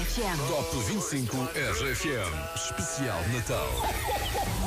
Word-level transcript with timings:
RFM. 0.00 0.48
Top 0.48 0.76
25 0.86 1.36
RFM. 1.36 2.32
Especial 2.54 3.18
Natal. 3.34 3.68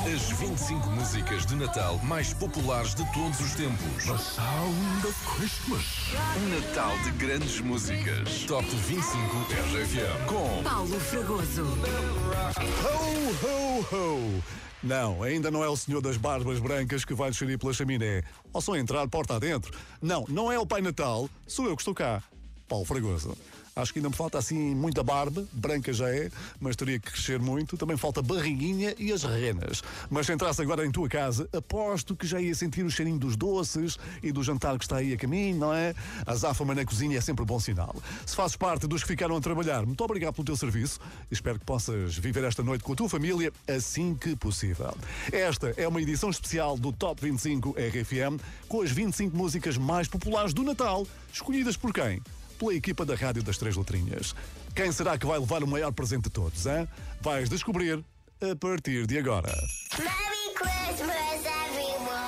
As 0.05 0.29
25 0.37 0.91
músicas 0.91 1.45
de 1.47 1.55
Natal 1.55 1.99
mais 2.03 2.33
populares 2.33 2.93
de 2.93 3.03
todos 3.13 3.39
os 3.39 3.55
tempos. 3.55 4.05
The 4.05 4.17
sound 4.17 5.07
of 5.07 5.15
Christmas. 5.25 6.13
Um 6.37 6.49
Natal 6.49 6.91
de 6.99 7.11
grandes 7.11 7.59
músicas. 7.61 8.43
Top 8.43 8.63
25 8.63 9.17
RFM. 9.71 10.25
Com 10.27 10.63
Paulo 10.63 10.99
Fragoso. 10.99 11.63
Ho, 12.83 13.45
ho, 13.47 13.95
ho. 13.95 14.43
Não, 14.83 15.23
ainda 15.23 15.49
não 15.49 15.63
é 15.63 15.69
o 15.69 15.75
senhor 15.75 16.01
das 16.01 16.17
barbas 16.17 16.59
brancas 16.59 17.03
que 17.03 17.15
vai 17.15 17.31
descer 17.31 17.57
pela 17.57 17.73
chaminé. 17.73 18.21
Ou 18.51 18.61
só 18.61 18.75
entrar 18.75 19.07
porta 19.07 19.35
adentro. 19.35 19.75
Não, 19.99 20.25
não 20.29 20.51
é 20.51 20.59
o 20.59 20.65
Pai 20.67 20.81
Natal, 20.81 21.27
sou 21.47 21.65
eu 21.65 21.75
que 21.75 21.81
estou 21.81 21.95
cá. 21.95 22.21
Paulo 22.67 22.85
Fragoso. 22.85 23.35
Acho 23.75 23.91
que 23.91 23.99
ainda 23.99 24.09
me 24.09 24.15
falta 24.15 24.37
assim 24.37 24.75
muita 24.75 25.01
barba, 25.01 25.45
branca 25.51 25.91
já 25.91 26.09
é, 26.09 26.29
mas 26.59 26.75
teria 26.75 26.99
que 26.99 27.11
crescer 27.11 27.39
muito. 27.39 27.75
Também 27.75 27.97
falta 27.97 28.21
barriguinha 28.21 28.93
e 28.99 29.11
as 29.11 29.23
renas. 29.23 29.81
Mas 30.09 30.27
se 30.27 30.33
entrasse 30.33 30.61
agora 30.61 30.85
em 30.85 30.91
tua 30.91 31.09
casa, 31.09 31.49
aposto 31.51 32.15
que 32.15 32.27
já 32.27 32.39
ia 32.39 32.53
sentir 32.53 32.83
o 32.83 32.89
cheirinho 32.89 33.17
dos 33.17 33.35
doces 33.35 33.97
e 34.21 34.31
do 34.31 34.43
jantar 34.43 34.77
que 34.77 34.85
está 34.85 34.97
aí 34.97 35.13
a 35.13 35.17
caminho, 35.17 35.57
não 35.57 35.73
é? 35.73 35.95
A 36.25 36.35
záfama 36.35 36.75
na 36.75 36.85
cozinha 36.85 37.17
é 37.17 37.21
sempre 37.21 37.43
bom 37.43 37.59
sinal. 37.59 37.95
Se 38.25 38.35
fazes 38.35 38.55
parte 38.55 38.85
dos 38.85 39.01
que 39.01 39.07
ficaram 39.07 39.35
a 39.35 39.41
trabalhar, 39.41 39.85
muito 39.85 40.03
obrigado 40.03 40.35
pelo 40.35 40.45
teu 40.45 40.55
serviço. 40.55 40.99
Espero 41.31 41.57
que 41.57 41.65
possas 41.65 42.15
viver 42.15 42.43
esta 42.43 42.61
noite 42.61 42.83
com 42.83 42.93
a 42.93 42.95
tua 42.95 43.09
família 43.09 43.51
assim 43.67 44.13
que 44.13 44.35
possível. 44.35 44.95
Esta 45.31 45.73
é 45.77 45.87
uma 45.87 46.01
edição 46.01 46.29
especial 46.29 46.77
do 46.77 46.91
Top 46.91 47.19
25 47.19 47.71
RFM 47.71 48.39
com 48.67 48.81
as 48.81 48.91
25 48.91 49.35
músicas 49.35 49.77
mais 49.77 50.07
populares 50.07 50.53
do 50.53 50.63
Natal, 50.63 51.07
escolhidas 51.31 51.75
por 51.75 51.91
quem? 51.91 52.21
Pela 52.53 52.73
equipa 52.73 53.05
da 53.05 53.15
Rádio 53.15 53.43
das 53.43 53.57
Três 53.57 53.75
Letrinhas. 53.75 54.35
Quem 54.75 54.91
será 54.91 55.17
que 55.17 55.25
vai 55.25 55.39
levar 55.39 55.63
o 55.63 55.67
maior 55.67 55.91
presente 55.91 56.23
de 56.23 56.29
todos, 56.29 56.65
hein? 56.65 56.87
Vais 57.21 57.49
descobrir 57.49 58.03
a 58.41 58.55
partir 58.55 59.05
de 59.05 59.17
agora. 59.17 59.53
Merry 59.97 60.53
Christmas, 60.55 61.45
everyone. 61.45 62.23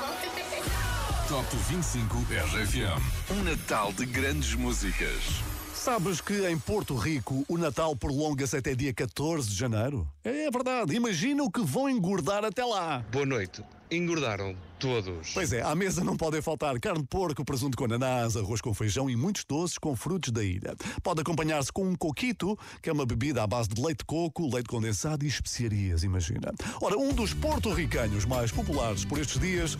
Top 1.27 1.55
25 1.69 2.17
RFM. 2.17 3.31
Um 3.31 3.43
Natal 3.43 3.91
de 3.93 4.05
grandes 4.05 4.53
músicas. 4.53 5.54
Sabes 5.85 6.19
que 6.19 6.47
em 6.49 6.57
Porto 6.57 6.95
Rico 6.95 7.45
o 7.47 7.59
Natal 7.59 7.95
prolonga-se 7.95 8.57
até 8.57 8.73
dia 8.73 8.91
14 8.91 9.47
de 9.47 9.55
janeiro? 9.55 10.09
É 10.23 10.49
verdade, 10.49 10.95
imagina 10.95 11.43
o 11.43 11.51
que 11.51 11.61
vão 11.61 11.87
engordar 11.87 12.43
até 12.43 12.65
lá. 12.65 13.05
Boa 13.11 13.23
noite. 13.23 13.63
Engordaram 13.91 14.57
todos. 14.79 15.31
Pois 15.31 15.53
é, 15.53 15.61
à 15.61 15.75
mesa 15.75 16.03
não 16.03 16.17
podem 16.17 16.41
faltar 16.41 16.79
carne 16.79 17.01
de 17.01 17.07
porco, 17.07 17.45
presunto 17.45 17.77
com 17.77 17.85
ananás, 17.85 18.35
arroz 18.35 18.61
com 18.61 18.73
feijão 18.73 19.07
e 19.11 19.15
muitos 19.15 19.45
doces 19.47 19.77
com 19.77 19.95
frutos 19.95 20.31
da 20.31 20.43
ilha. 20.43 20.75
Pode 21.03 21.21
acompanhar-se 21.21 21.71
com 21.71 21.83
um 21.83 21.95
coquito, 21.95 22.57
que 22.81 22.89
é 22.89 22.93
uma 22.93 23.05
bebida 23.05 23.43
à 23.43 23.47
base 23.47 23.69
de 23.69 23.79
leite 23.79 23.99
de 23.99 24.05
coco, 24.05 24.51
leite 24.51 24.67
condensado 24.67 25.23
e 25.23 25.27
especiarias, 25.27 26.03
imagina. 26.03 26.51
Ora, 26.81 26.97
um 26.97 27.13
dos 27.13 27.31
porto-ricanos 27.31 28.25
mais 28.25 28.51
populares 28.51 29.05
por 29.05 29.19
estes 29.19 29.39
dias 29.39 29.77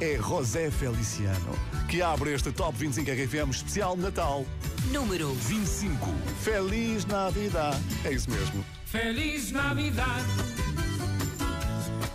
é 0.00 0.16
José 0.16 0.70
Feliciano, 0.70 1.58
que 1.88 2.00
abre 2.00 2.32
este 2.32 2.52
Top 2.52 2.76
25 2.76 3.10
RFM 3.10 3.50
especial 3.50 3.96
Natal. 3.96 4.46
Número 4.92 5.32
25. 5.34 6.14
Feliz 6.42 7.04
Navidad. 7.04 7.76
É 8.04 8.12
isso 8.12 8.30
mesmo. 8.30 8.64
Feliz 8.86 9.50
Navidad. 9.50 10.24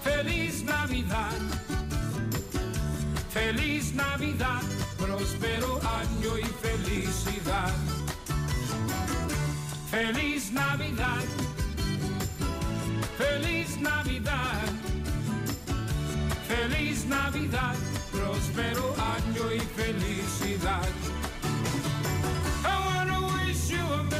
Feliz 0.04 0.64
Navidad. 0.64 1.34
Feliz 3.30 3.94
Navidad. 3.94 4.62
Próspero 4.98 5.80
año 5.84 6.40
y 6.40 6.46
felicidad. 6.62 7.74
Feliz 9.92 10.52
Navidad. 10.52 11.24
Feliz 13.18 13.78
Navidad. 13.80 14.73
Navidad. 17.06 17.76
Próspero 18.12 18.94
año 19.16 19.52
y 19.54 19.60
felicidad. 19.60 20.88
I 22.66 22.76
wanna 22.86 23.20
wish 23.28 23.72
you 23.72 23.84
a 23.94 24.13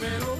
próspero 0.00 0.39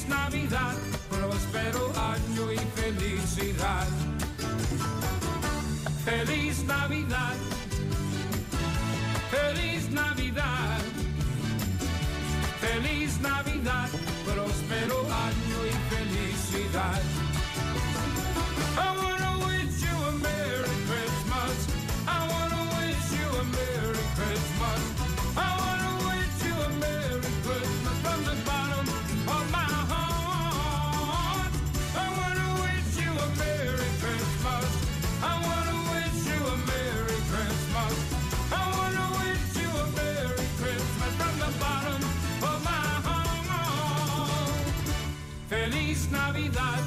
Navidad. 46.41 46.83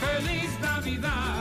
Feliz 0.00 0.60
Navidad. 0.60 1.35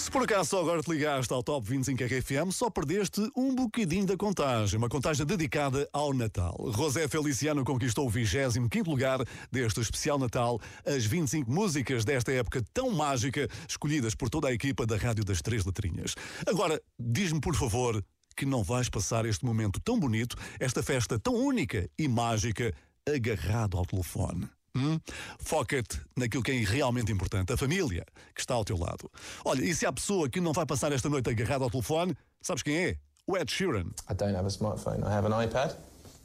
Se 0.00 0.10
por 0.10 0.22
acaso 0.22 0.48
só 0.48 0.60
agora 0.60 0.82
te 0.82 0.90
ligaste 0.90 1.30
ao 1.30 1.42
Top 1.42 1.68
25 1.68 2.02
RFM, 2.04 2.50
só 2.50 2.70
perdeste 2.70 3.20
um 3.36 3.54
bocadinho 3.54 4.06
da 4.06 4.16
contagem, 4.16 4.78
uma 4.78 4.88
contagem 4.88 5.26
dedicada 5.26 5.86
ao 5.92 6.14
Natal. 6.14 6.56
José 6.74 7.06
Feliciano 7.06 7.62
conquistou 7.62 8.06
o 8.06 8.08
25 8.08 8.90
lugar 8.90 9.18
deste 9.52 9.78
especial 9.78 10.18
Natal, 10.18 10.58
as 10.86 11.04
25 11.04 11.52
músicas 11.52 12.02
desta 12.02 12.32
época 12.32 12.64
tão 12.72 12.90
mágica, 12.92 13.46
escolhidas 13.68 14.14
por 14.14 14.30
toda 14.30 14.48
a 14.48 14.54
equipa 14.54 14.86
da 14.86 14.96
Rádio 14.96 15.22
das 15.22 15.42
Três 15.42 15.66
Letrinhas. 15.66 16.14
Agora, 16.46 16.80
diz-me 16.98 17.40
por 17.42 17.54
favor 17.54 18.02
que 18.34 18.46
não 18.46 18.62
vais 18.62 18.88
passar 18.88 19.26
este 19.26 19.44
momento 19.44 19.78
tão 19.80 20.00
bonito, 20.00 20.34
esta 20.58 20.82
festa 20.82 21.18
tão 21.18 21.34
única 21.34 21.90
e 21.98 22.08
mágica, 22.08 22.72
agarrado 23.06 23.76
ao 23.76 23.84
telefone. 23.84 24.48
Hum? 24.76 25.00
Foca-te 25.40 26.00
naquilo 26.16 26.42
que 26.42 26.52
é 26.52 26.64
realmente 26.64 27.10
importante, 27.10 27.52
a 27.52 27.56
família 27.56 28.04
que 28.34 28.40
está 28.40 28.54
ao 28.54 28.64
teu 28.64 28.78
lado. 28.78 29.10
Olha, 29.44 29.64
e 29.64 29.74
se 29.74 29.84
há 29.84 29.92
pessoa 29.92 30.28
que 30.28 30.40
não 30.40 30.52
vai 30.52 30.64
passar 30.64 30.92
esta 30.92 31.08
noite 31.08 31.28
agarrada 31.30 31.64
ao 31.64 31.70
telefone, 31.70 32.16
sabes 32.40 32.62
quem 32.62 32.76
é? 32.76 32.96
O 33.26 33.36
Ed 33.36 33.50
Sheeran. 33.50 33.92
I 34.08 34.14
don't 34.14 34.36
have 34.36 34.46
a 34.46 34.50
smartphone. 34.50 35.04
I 35.04 35.10
have 35.12 35.26
an 35.26 35.32
iPad. 35.32 35.74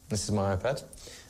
This 0.10 0.24
is 0.24 0.32
my 0.32 0.56
iPad. 0.56 0.84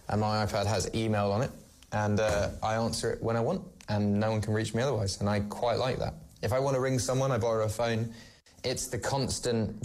And 0.07 0.21
my 0.21 0.45
iPad 0.45 0.67
has 0.67 0.89
email 0.93 1.31
on 1.31 1.41
it. 1.41 1.51
And 1.91 2.19
uh, 2.19 2.49
I 2.61 2.75
answer 2.75 3.11
it 3.13 3.21
when 3.21 3.35
I 3.35 3.41
want. 3.41 3.61
And 3.87 4.19
no 4.19 4.31
one 4.31 4.41
can 4.41 4.53
reach 4.53 4.73
me 4.73 4.81
otherwise. 4.81 5.19
And 5.19 5.29
I 5.29 5.39
quite 5.41 5.77
like 5.77 5.99
that. 5.99 6.13
If 6.41 6.53
I 6.53 6.59
want 6.59 6.75
to 6.75 6.81
ring 6.81 6.99
someone, 6.99 7.31
I 7.31 7.37
borrow 7.37 7.65
a 7.65 7.69
phone. 7.69 8.13
It's 8.63 8.87
the 8.87 8.97
constant 8.97 9.79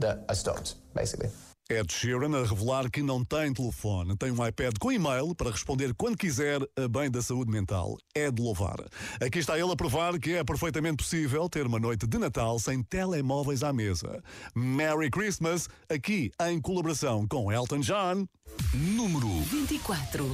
that 0.00 0.24
I 0.28 0.34
stopped, 0.34 0.74
basically. 0.94 1.28
Ed 1.68 1.92
Sheeran 1.92 2.32
a 2.36 2.46
revelar 2.46 2.88
que 2.88 3.02
não 3.02 3.24
tem 3.24 3.52
telefone, 3.52 4.16
tem 4.16 4.30
um 4.30 4.46
iPad 4.46 4.74
com 4.78 4.92
e-mail 4.92 5.34
para 5.34 5.50
responder 5.50 5.92
quando 5.94 6.16
quiser 6.16 6.60
a 6.76 6.86
bem 6.86 7.10
da 7.10 7.20
saúde 7.20 7.50
mental. 7.50 7.98
É 8.14 8.30
de 8.30 8.40
louvar. 8.40 8.76
Aqui 9.20 9.40
está 9.40 9.58
ele 9.58 9.72
a 9.72 9.76
provar 9.76 10.16
que 10.20 10.34
é 10.34 10.44
perfeitamente 10.44 10.98
possível 10.98 11.48
ter 11.48 11.66
uma 11.66 11.80
noite 11.80 12.06
de 12.06 12.18
Natal 12.18 12.60
sem 12.60 12.84
telemóveis 12.84 13.64
à 13.64 13.72
mesa. 13.72 14.22
Merry 14.54 15.10
Christmas, 15.10 15.68
aqui 15.90 16.30
em 16.40 16.60
colaboração 16.60 17.26
com 17.26 17.50
Elton 17.50 17.80
John. 17.80 18.28
Número 18.72 19.28
24. 19.50 20.24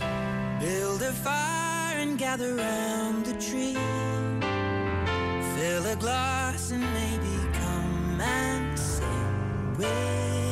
Build 0.60 1.02
a 1.02 1.12
fire 1.14 2.02
and 2.02 2.18
gather 2.18 2.54
round 2.56 3.24
the 3.24 3.32
tree. 3.38 3.74
Fill 5.56 5.90
a 5.90 5.96
glass 5.96 6.72
and 6.72 6.80
maybe 6.92 7.48
come 7.58 8.20
and 8.20 8.78
sing 8.78 9.76
with 9.78 10.51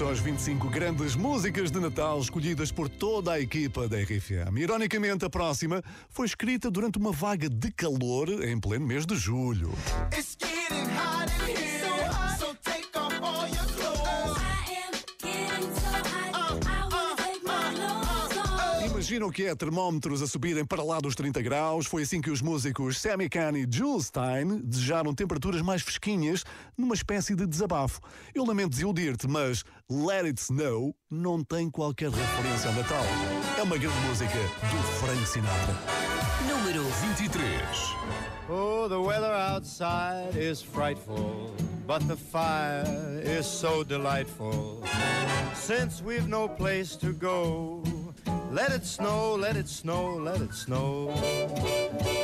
são 0.00 0.08
as 0.08 0.18
25 0.18 0.70
grandes 0.70 1.14
músicas 1.14 1.70
de 1.70 1.78
Natal 1.78 2.18
escolhidas 2.18 2.72
por 2.72 2.88
toda 2.88 3.32
a 3.32 3.40
equipa 3.40 3.86
da 3.86 3.98
RFM. 3.98 4.56
Ironicamente, 4.56 5.26
a 5.26 5.28
próxima 5.28 5.84
foi 6.08 6.24
escrita 6.24 6.70
durante 6.70 6.96
uma 6.96 7.12
vaga 7.12 7.50
de 7.50 7.70
calor 7.70 8.30
em 8.42 8.58
pleno 8.58 8.86
mês 8.86 9.04
de 9.04 9.14
julho. 9.14 9.70
It's 10.10 10.38
Imagina 19.10 19.26
o 19.26 19.32
que 19.32 19.46
é 19.46 19.56
termómetros 19.56 20.22
a 20.22 20.26
subirem 20.28 20.64
para 20.64 20.84
lá 20.84 21.00
dos 21.00 21.16
30 21.16 21.42
graus. 21.42 21.84
Foi 21.84 22.02
assim 22.02 22.20
que 22.20 22.30
os 22.30 22.40
músicos 22.40 22.96
Sammy 23.00 23.28
Kahn 23.28 23.56
e 23.56 23.66
Jules 23.68 24.06
Stein 24.06 24.60
desejaram 24.62 25.12
temperaturas 25.12 25.60
mais 25.62 25.82
fresquinhas 25.82 26.44
numa 26.78 26.94
espécie 26.94 27.34
de 27.34 27.44
desabafo. 27.44 28.00
Eu 28.32 28.44
lamento 28.44 28.70
desiludir-te, 28.70 29.26
mas 29.26 29.64
Let 29.90 30.26
It 30.26 30.40
Snow 30.40 30.94
não 31.10 31.42
tem 31.42 31.68
qualquer 31.68 32.10
referência 32.10 32.70
ao 32.70 32.76
Natal. 32.76 33.04
É 33.58 33.62
uma 33.64 33.76
grande 33.76 33.98
música 34.06 34.38
do 34.38 34.82
Frank 35.00 35.26
Sinatra. 35.26 35.74
Número 36.48 36.84
23. 37.18 37.50
Oh, 38.48 38.88
the 38.88 38.94
weather 38.94 39.34
outside 39.34 40.38
is 40.38 40.62
frightful, 40.62 41.52
but 41.84 42.06
the 42.06 42.16
fire 42.16 42.84
is 43.24 43.44
so 43.44 43.82
delightful. 43.82 44.84
Since 45.56 46.00
we've 46.00 46.28
no 46.28 46.48
place 46.48 46.96
to 46.98 47.12
go, 47.12 47.82
Let 48.50 48.72
it 48.72 48.84
snow, 48.84 49.36
let 49.36 49.56
it 49.56 49.68
snow, 49.68 50.16
let 50.16 50.40
it 50.40 50.52
snow. 50.52 51.14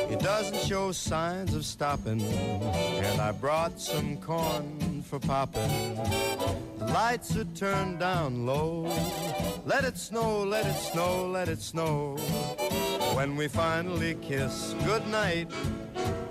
It 0.09 0.19
doesn't 0.19 0.59
show 0.59 0.91
signs 0.91 1.53
of 1.53 1.63
stopping, 1.63 2.21
and 2.21 3.21
I 3.21 3.31
brought 3.31 3.79
some 3.79 4.17
corn 4.17 5.03
for 5.03 5.19
popping. 5.19 5.95
The 6.79 6.85
lights 6.87 7.37
are 7.37 7.45
turned 7.55 7.99
down 7.99 8.45
low. 8.45 8.91
Let 9.65 9.85
it 9.85 9.97
snow, 9.97 10.43
let 10.43 10.65
it 10.65 10.77
snow, 10.77 11.27
let 11.27 11.47
it 11.47 11.61
snow. 11.61 12.17
When 13.15 13.37
we 13.37 13.47
finally 13.47 14.15
kiss 14.15 14.75
goodnight, 14.83 15.49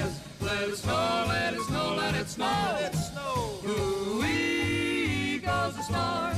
says, 0.00 0.20
let 0.40 0.68
it 0.68 0.76
snow, 0.76 1.24
let 1.28 1.54
it 1.54 1.60
snow, 1.60 1.94
let 1.96 2.14
it 2.14 2.28
snow. 2.28 2.44
Let 2.44 2.94
it 2.94 2.96
snow. 2.96 3.60
Ooh-wee 3.68 5.38
goes 5.38 5.76
the 5.76 5.82
storm. 5.82 6.36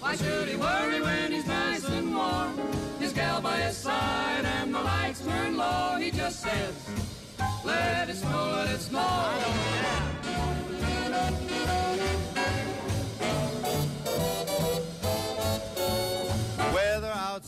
Why 0.00 0.16
should 0.16 0.48
he 0.48 0.56
worry 0.56 1.00
when 1.00 1.32
he's 1.32 1.46
nice 1.46 1.84
and 1.88 2.14
warm? 2.14 2.58
His 2.98 3.12
gal 3.12 3.40
by 3.40 3.56
his 3.56 3.76
side 3.76 4.44
and 4.44 4.74
the 4.74 4.80
lights 4.80 5.20
turn 5.24 5.56
low. 5.56 5.96
He 6.00 6.10
just 6.10 6.40
says, 6.40 6.74
let 7.64 8.08
it 8.08 8.16
snow, 8.16 8.52
let 8.56 8.70
it 8.70 8.80
snow. 8.80 9.30
The 10.14 10.17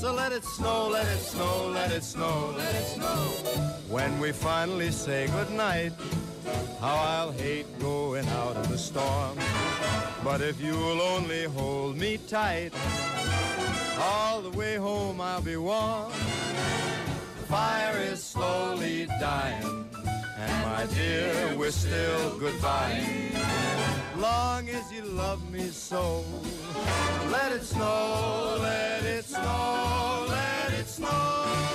So 0.00 0.14
let 0.14 0.32
it 0.32 0.44
snow, 0.44 0.88
let 0.88 1.06
it 1.06 1.18
snow, 1.18 1.68
let 1.74 1.92
it 1.92 2.02
snow, 2.02 2.54
let 2.56 2.74
it 2.74 2.86
snow. 2.86 3.18
When 3.90 4.18
we 4.18 4.32
finally 4.32 4.90
say 4.92 5.26
goodnight, 5.26 5.92
how 6.80 6.96
I'll 6.96 7.32
hate 7.32 7.66
going 7.78 8.26
out 8.28 8.56
in 8.56 8.70
the 8.70 8.78
storm. 8.78 9.36
But 10.24 10.40
if 10.40 10.58
you'll 10.58 11.02
only 11.02 11.44
hold 11.44 11.98
me 11.98 12.16
tight, 12.16 12.72
all 13.98 14.40
the 14.40 14.56
way 14.56 14.76
home 14.76 15.20
I'll 15.20 15.42
be 15.42 15.58
warm. 15.58 16.10
The 16.12 17.46
fire 17.46 17.98
is 17.98 18.22
slowly 18.22 19.04
dying, 19.20 19.86
and 20.38 20.64
my 20.64 20.86
dear, 20.94 21.54
we're 21.58 21.72
still 21.72 22.38
goodbye. 22.38 23.69
Long 24.20 24.68
as 24.68 24.92
you 24.92 25.02
love 25.02 25.50
me 25.50 25.70
so, 25.70 26.22
let 27.30 27.52
it 27.52 27.62
snow, 27.62 28.58
let 28.60 29.02
it 29.02 29.24
snow, 29.24 30.26
let 30.28 30.78
it 30.78 30.86
snow. 30.86 31.69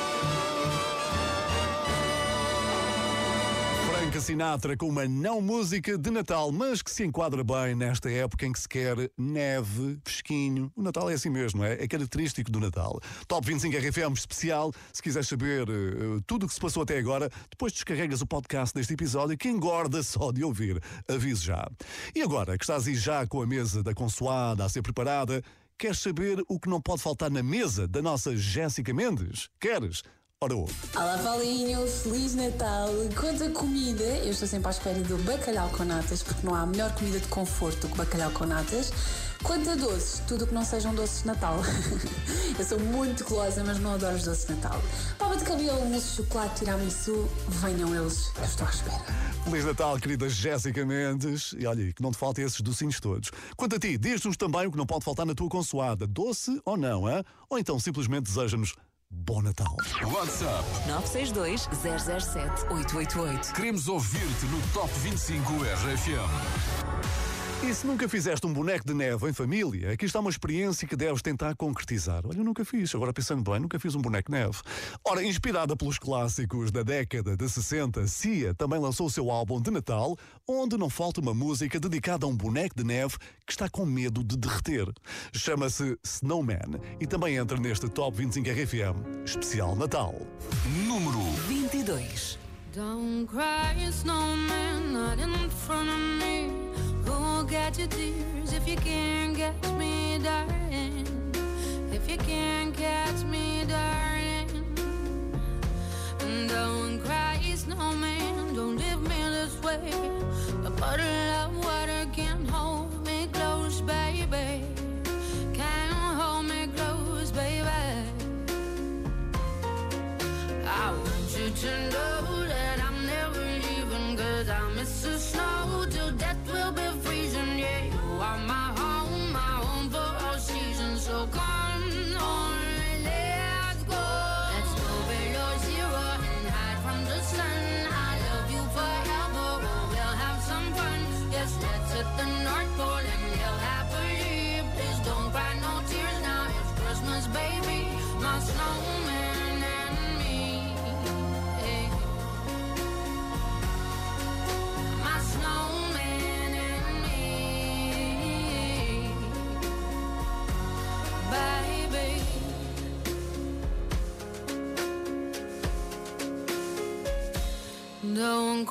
Sinatra 4.26 4.76
com 4.76 4.90
uma 4.90 5.08
não 5.08 5.40
música 5.40 6.00
de 6.00 6.10
Natal, 6.10 6.52
mas 6.52 6.82
que 6.82 6.90
se 6.90 7.06
enquadra 7.06 7.44
bem 7.44 7.76
nesta 7.76 8.10
época 8.10 8.44
em 8.48 8.52
que 8.52 8.60
se 8.60 8.68
quer 8.68 8.98
neve, 9.16 10.00
fresquinho. 10.04 10.72
O 10.76 10.82
Natal 10.82 11.12
é 11.12 11.14
assim 11.14 11.30
mesmo, 11.30 11.64
é, 11.64 11.74
é 11.74 11.88
característico 11.88 12.50
do 12.50 12.60
Natal. 12.60 13.00
Top 13.28 13.46
25 13.46 13.78
RFM 13.78 14.14
especial. 14.16 14.74
Se 14.92 15.04
quiseres 15.04 15.28
saber 15.28 15.70
eh, 15.70 16.22
tudo 16.26 16.46
o 16.46 16.48
que 16.48 16.56
se 16.56 16.60
passou 16.60 16.82
até 16.82 16.98
agora, 16.98 17.30
depois 17.52 17.72
descarregas 17.72 18.20
o 18.22 18.26
podcast 18.26 18.74
deste 18.74 18.96
episódio 18.96 19.38
que 19.38 19.48
engorda 19.48 20.02
só 20.02 20.32
de 20.32 20.44
ouvir. 20.44 20.82
Aviso 21.08 21.46
já. 21.46 21.70
E 22.16 22.24
agora 22.24 22.58
que 22.58 22.64
estás 22.64 22.88
aí 22.88 22.96
já 22.96 23.28
com 23.28 23.44
a 23.44 23.46
mesa 23.46 23.84
da 23.84 23.94
consoada 23.94 24.66
a 24.66 24.70
ser 24.70 24.82
preparada, 24.82 25.44
queres 25.78 26.00
saber 26.00 26.44
o 26.48 26.60
que 26.60 26.68
não 26.68 26.82
pode 26.82 27.04
faltar 27.04 27.30
na 27.30 27.44
mesa 27.44 27.88
da 27.88 28.02
nossa 28.02 28.36
Jéssica 28.36 28.92
Mendes? 28.92 29.50
Queres? 29.60 30.02
Ora. 30.44 30.54
Olá 30.54 31.18
Paulinho, 31.24 31.88
Feliz 31.88 32.36
Natal. 32.36 32.90
Quanto 33.18 33.46
a 33.46 33.50
comida, 33.52 34.04
eu 34.04 34.32
estou 34.32 34.46
sempre 34.46 34.68
à 34.68 34.72
espera 34.72 35.00
do 35.00 35.18
bacalhau 35.24 35.70
com 35.70 35.86
natas, 35.86 36.22
porque 36.22 36.46
não 36.46 36.54
há 36.54 36.66
melhor 36.66 36.94
comida 36.94 37.22
de 37.22 37.28
conforto 37.30 37.88
do 37.88 37.94
que 37.94 37.98
bacalhau 37.98 38.30
com 38.32 38.46
natas. 38.46 38.92
Quanto 39.42 39.70
a 39.70 39.76
doces, 39.76 40.22
tudo 40.28 40.44
o 40.44 40.48
que 40.48 40.54
não 40.54 40.66
sejam 40.66 40.94
doces 40.94 41.22
de 41.22 41.28
Natal. 41.28 41.62
eu 42.60 42.66
sou 42.66 42.78
muito 42.80 43.24
golosa, 43.24 43.64
mas 43.64 43.80
não 43.80 43.94
adoro 43.94 44.16
os 44.16 44.24
doces 44.24 44.46
de 44.46 44.56
Natal. 44.56 44.82
Papa 45.18 45.38
de 45.38 45.46
cabelo, 45.46 45.86
mousse 45.86 46.10
de 46.10 46.16
chocolate, 46.18 46.60
tiramisu, 46.60 47.30
venham 47.48 47.96
eles, 47.96 48.30
eu 48.38 48.44
estou 48.44 48.68
à 48.68 48.70
espera. 48.70 49.06
Feliz 49.46 49.64
Natal, 49.64 49.98
querida 50.00 50.28
Jéssica 50.28 50.86
Mendes. 50.86 51.56
E 51.58 51.66
olha, 51.66 51.94
que 51.94 52.04
não 52.04 52.12
te 52.12 52.18
faltem 52.18 52.44
esses 52.44 52.60
docinhos 52.60 53.00
todos. 53.00 53.32
Quanto 53.56 53.78
a 53.78 53.80
ti, 53.80 53.98
diz-nos 53.98 54.36
também 54.36 54.68
o 54.68 54.72
que 54.72 54.78
não 54.78 54.86
pode 54.86 55.06
faltar 55.06 55.26
na 55.26 55.34
tua 55.34 55.48
consoada, 55.48 56.06
doce 56.06 56.60
ou 56.66 56.76
não, 56.76 57.10
hein? 57.10 57.24
ou 57.50 57.58
então 57.58 57.80
simplesmente 57.80 58.24
deseja-nos 58.24 58.76
Bom 59.12 59.42
Natal. 59.42 59.76
WhatsApp 60.04 60.64
962 60.88 61.70
007 61.72 62.66
888. 62.70 63.54
Queremos 63.54 63.88
ouvir-te 63.88 64.46
no 64.48 64.60
Top 64.74 64.90
25 65.04 65.54
RFM. 65.64 66.30
E 67.68 67.74
se 67.74 67.88
nunca 67.88 68.08
fizeste 68.08 68.46
um 68.46 68.54
boneco 68.54 68.86
de 68.86 68.94
neve 68.94 69.28
em 69.28 69.34
família, 69.34 69.92
aqui 69.92 70.06
está 70.06 70.20
uma 70.20 70.30
experiência 70.30 70.88
que 70.88 70.96
deves 70.96 71.24
tentar 71.24 71.56
concretizar. 71.56 72.22
Olha, 72.24 72.38
eu 72.38 72.44
nunca 72.44 72.64
fiz, 72.64 72.94
agora 72.94 73.12
pensando 73.12 73.42
bem, 73.42 73.60
nunca 73.60 73.80
fiz 73.80 73.96
um 73.96 74.02
boneco 74.02 74.32
de 74.32 74.38
neve. 74.38 74.60
Ora, 75.04 75.24
inspirada 75.24 75.76
pelos 75.76 75.98
clássicos 75.98 76.70
da 76.70 76.84
década 76.84 77.36
de 77.36 77.50
60, 77.50 78.06
Cia 78.06 78.54
também 78.54 78.80
lançou 78.80 79.08
o 79.08 79.10
seu 79.10 79.32
álbum 79.32 79.60
de 79.60 79.72
Natal, 79.72 80.16
onde 80.48 80.78
não 80.78 80.92
falta 80.92 81.20
uma 81.20 81.34
música 81.34 81.80
dedicada 81.80 82.28
a 82.28 82.30
um 82.30 82.38
boneco 82.38 82.76
de 82.76 82.84
neve 82.84 83.18
que 83.48 83.54
está 83.54 83.68
com 83.68 83.84
medo 83.84 84.24
de 84.24 84.38
derreter. 84.38 84.88
Chama-se 85.34 85.98
Snowman 86.04 86.80
e 87.00 87.08
também 87.08 87.38
entra 87.38 87.58
neste 87.58 87.90
Top 87.90 88.16
25 88.16 88.48
RFM, 88.48 89.26
especial 89.26 89.76
Natal. 89.76 90.14
Número 90.86 91.20
22. 91.48 92.38
Don't 92.76 93.26
cry, 93.26 93.74
snowman, 93.90 94.92
not 94.92 95.20
in 95.20 95.50
front 95.50 95.90
of 95.90 95.98
me. 96.20 96.65
Who'll 97.06 97.44
get 97.44 97.78
your 97.78 97.88
tears 97.88 98.54
if 98.54 98.68
you 98.68 98.78
can't 98.78 99.36
catch 99.36 99.72
me, 99.74 100.20
darling? 100.24 101.08
If 101.92 102.10
you 102.10 102.18
can't 102.18 102.76
catch 102.76 103.24
me, 103.24 103.65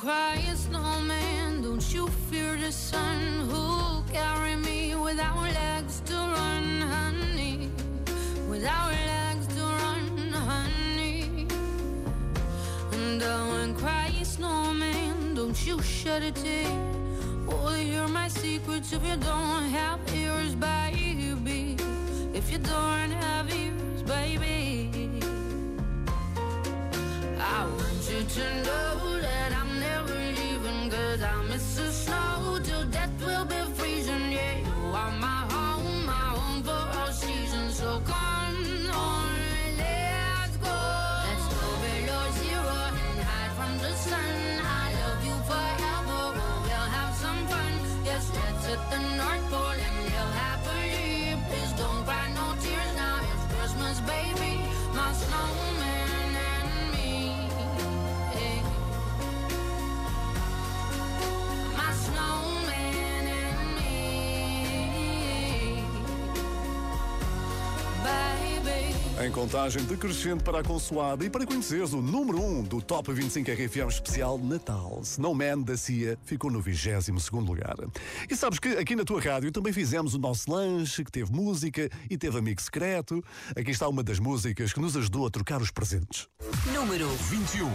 and 0.05 0.43
cry, 0.45 0.53
snowman. 0.55 1.61
Don't 1.61 1.93
you 1.93 2.07
fear 2.29 2.57
the 2.57 2.71
sun? 2.71 3.49
Who'll 3.49 4.03
carry 4.11 4.55
me 4.55 4.95
without 4.95 5.41
legs 5.41 6.01
to 6.05 6.13
run, 6.13 6.81
honey? 6.81 7.69
Without 8.49 8.91
legs 8.91 9.47
to 9.55 9.61
run, 9.61 10.31
honey. 10.31 11.47
And 12.91 13.21
uh, 13.21 13.25
down 13.25 13.59
and 13.61 13.75
cry, 13.75 14.11
snowman. 14.23 15.33
Don't 15.35 15.65
you 15.65 15.81
shed 15.81 16.23
a 16.23 16.31
tear. 16.31 16.67
Oh, 17.49 17.75
you 17.75 17.93
hear 17.93 18.07
my 18.07 18.27
secrets 18.27 18.93
if 18.93 19.03
you 19.05 19.17
don't 19.17 19.69
have 19.69 19.99
ears, 20.13 20.55
baby. 20.55 21.77
If 22.33 22.51
you 22.51 22.59
don't 22.59 23.11
have 23.23 23.53
ears, 23.53 24.01
baby. 24.03 25.21
I 27.39 27.65
want 27.65 28.09
you 28.11 28.23
to 28.23 28.63
know 28.63 28.84
Em 69.25 69.31
contagem 69.31 69.83
decrescente 69.85 70.43
para 70.43 70.59
a 70.59 70.63
consoada 70.63 71.25
e 71.25 71.31
para 71.31 71.47
conheceres 71.47 71.93
o 71.93 72.01
número 72.01 72.39
1 72.39 72.59
um 72.59 72.61
do 72.61 72.79
Top 72.79 73.11
25 73.11 73.49
RFM 73.49 73.89
especial 73.89 74.37
Natal. 74.37 74.99
Snowman 75.01 75.63
da 75.63 75.75
CIA 75.75 76.15
ficou 76.23 76.51
no 76.51 76.61
22 76.61 77.07
lugar. 77.31 77.75
E 78.29 78.35
sabes 78.35 78.59
que 78.59 78.77
aqui 78.77 78.95
na 78.95 79.03
tua 79.03 79.19
rádio 79.19 79.51
também 79.51 79.73
fizemos 79.73 80.13
o 80.13 80.19
nosso 80.19 80.51
lanche, 80.51 81.03
que 81.03 81.11
teve 81.11 81.31
música 81.31 81.89
e 82.07 82.15
teve 82.19 82.37
amigo 82.37 82.61
secreto. 82.61 83.23
Aqui 83.55 83.71
está 83.71 83.87
uma 83.87 84.03
das 84.03 84.19
músicas 84.19 84.71
que 84.71 84.79
nos 84.79 84.95
ajudou 84.95 85.25
a 85.25 85.31
trocar 85.31 85.59
os 85.59 85.71
presentes. 85.71 86.27
Número 86.71 87.09
21. 87.09 87.67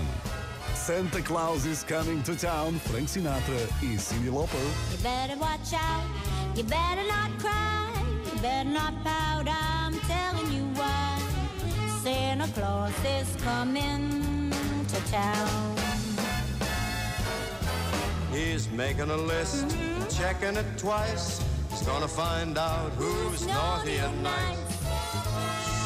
Santa 0.76 1.20
Claus 1.20 1.64
is 1.64 1.82
Coming 1.82 2.22
to 2.22 2.36
Town, 2.36 2.78
Frank 2.88 3.10
Sinatra 3.10 3.56
e 3.82 3.98
Cyndi 3.98 4.30
Lauper. 4.30 4.56
You 4.92 4.98
better 4.98 5.36
watch 5.36 5.74
out. 5.74 6.06
You 6.56 6.62
better 6.62 7.02
not 7.08 7.36
cry. 7.40 7.90
You 8.32 8.40
better 8.40 8.70
not 8.70 8.94
pout. 9.02 9.48
I'm 9.48 9.98
telling. 10.06 10.39
Santa 12.02 12.46
Claus 12.54 12.94
is 13.04 13.36
coming 13.42 14.50
to 14.88 15.10
town. 15.12 15.76
He's 18.32 18.70
making 18.70 19.10
a 19.10 19.16
list, 19.18 19.76
checking 20.08 20.56
it 20.56 20.64
twice. 20.78 21.44
He's 21.68 21.82
gonna 21.82 22.08
find 22.08 22.56
out 22.56 22.90
who's 22.92 23.46
naughty 23.46 23.98
and 23.98 24.22
nice. 24.22 24.56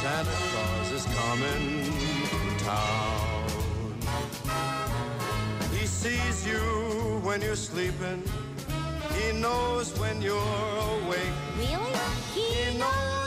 Santa 0.00 0.30
Claus 0.50 0.92
is 0.92 1.04
coming 1.16 1.90
to 2.30 2.64
town. 2.64 3.44
He 5.73 5.85
sees 5.85 6.47
you 6.47 6.61
when 7.25 7.42
you're 7.42 7.56
sleeping. 7.56 8.23
He 9.18 9.33
knows 9.40 9.99
when 9.99 10.23
you're 10.23 10.37
awake. 10.37 11.35
Really? 11.59 11.99
He 12.37 12.78
knows 12.78 13.23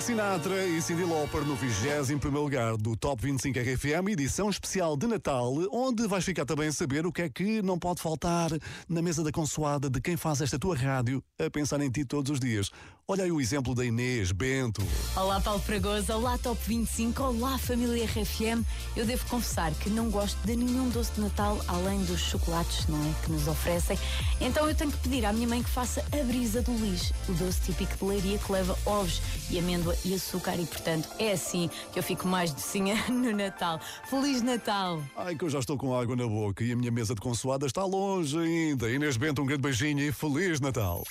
Frank 0.00 0.04
Sinatra 0.04 0.66
e 0.66 0.80
Cyndi 0.80 1.04
Lauper 1.04 1.42
no 1.42 1.54
21 1.54 2.30
lugar 2.30 2.76
do 2.76 2.96
Top 2.96 3.22
25 3.22 3.58
RFM, 3.58 4.08
edição 4.08 4.48
especial 4.48 4.96
de 4.96 5.06
Natal, 5.06 5.52
onde 5.70 6.06
vais 6.06 6.24
ficar 6.24 6.46
também 6.46 6.68
a 6.68 6.72
saber 6.72 7.06
o 7.06 7.12
que 7.12 7.22
é 7.22 7.28
que 7.28 7.60
não 7.60 7.78
pode 7.78 8.00
faltar 8.00 8.50
na 8.88 9.02
mesa 9.02 9.22
da 9.22 9.30
consoada 9.30 9.90
de 9.90 10.00
quem 10.00 10.16
faz 10.16 10.40
esta 10.40 10.58
tua 10.58 10.74
rádio 10.76 11.22
a 11.38 11.50
pensar 11.50 11.80
em 11.80 11.90
ti 11.90 12.04
todos 12.04 12.30
os 12.30 12.40
dias. 12.40 12.70
Olha 13.10 13.24
aí 13.24 13.32
o 13.32 13.40
exemplo 13.40 13.74
da 13.74 13.84
Inês 13.84 14.30
Bento. 14.30 14.80
Olá 15.16 15.40
Paulo 15.40 15.58
Fragoso, 15.60 16.12
olá 16.12 16.38
Top 16.38 16.56
25, 16.64 17.20
olá 17.20 17.58
família 17.58 18.04
RFM. 18.04 18.64
Eu 18.96 19.04
devo 19.04 19.26
confessar 19.26 19.74
que 19.74 19.90
não 19.90 20.08
gosto 20.10 20.38
de 20.46 20.54
nenhum 20.54 20.88
doce 20.90 21.10
de 21.16 21.22
Natal 21.22 21.58
além 21.66 22.04
dos 22.04 22.20
chocolates, 22.20 22.86
não 22.86 22.96
é? 23.00 23.12
Que 23.24 23.32
nos 23.32 23.48
oferecem. 23.48 23.98
Então 24.40 24.68
eu 24.68 24.76
tenho 24.76 24.92
que 24.92 24.98
pedir 24.98 25.26
à 25.26 25.32
minha 25.32 25.48
mãe 25.48 25.60
que 25.60 25.68
faça 25.68 26.04
a 26.12 26.22
brisa 26.22 26.62
do 26.62 26.72
lixo, 26.72 27.12
o 27.28 27.32
doce 27.32 27.60
típico 27.62 27.96
de 27.96 28.04
leiria 28.04 28.38
que 28.38 28.52
leva 28.52 28.78
ovos 28.86 29.20
e 29.50 29.58
amêndoa 29.58 29.96
e 30.04 30.14
açúcar 30.14 30.54
e 30.54 30.64
portanto 30.64 31.08
é 31.18 31.32
assim 31.32 31.68
que 31.92 31.98
eu 31.98 32.04
fico 32.04 32.28
mais 32.28 32.52
docinha 32.52 32.94
no 33.10 33.36
Natal. 33.36 33.80
Feliz 34.08 34.40
Natal! 34.40 35.02
Ai, 35.16 35.34
que 35.34 35.44
eu 35.44 35.50
já 35.50 35.58
estou 35.58 35.76
com 35.76 35.98
água 35.98 36.14
na 36.14 36.28
boca 36.28 36.62
e 36.62 36.70
a 36.70 36.76
minha 36.76 36.92
mesa 36.92 37.16
de 37.16 37.20
consoada 37.20 37.66
está 37.66 37.84
longe 37.84 38.38
ainda. 38.38 38.88
Inês 38.88 39.16
Bento, 39.16 39.42
um 39.42 39.46
grande 39.46 39.62
beijinho 39.62 39.98
e 39.98 40.12
Feliz 40.12 40.60
Natal. 40.60 41.02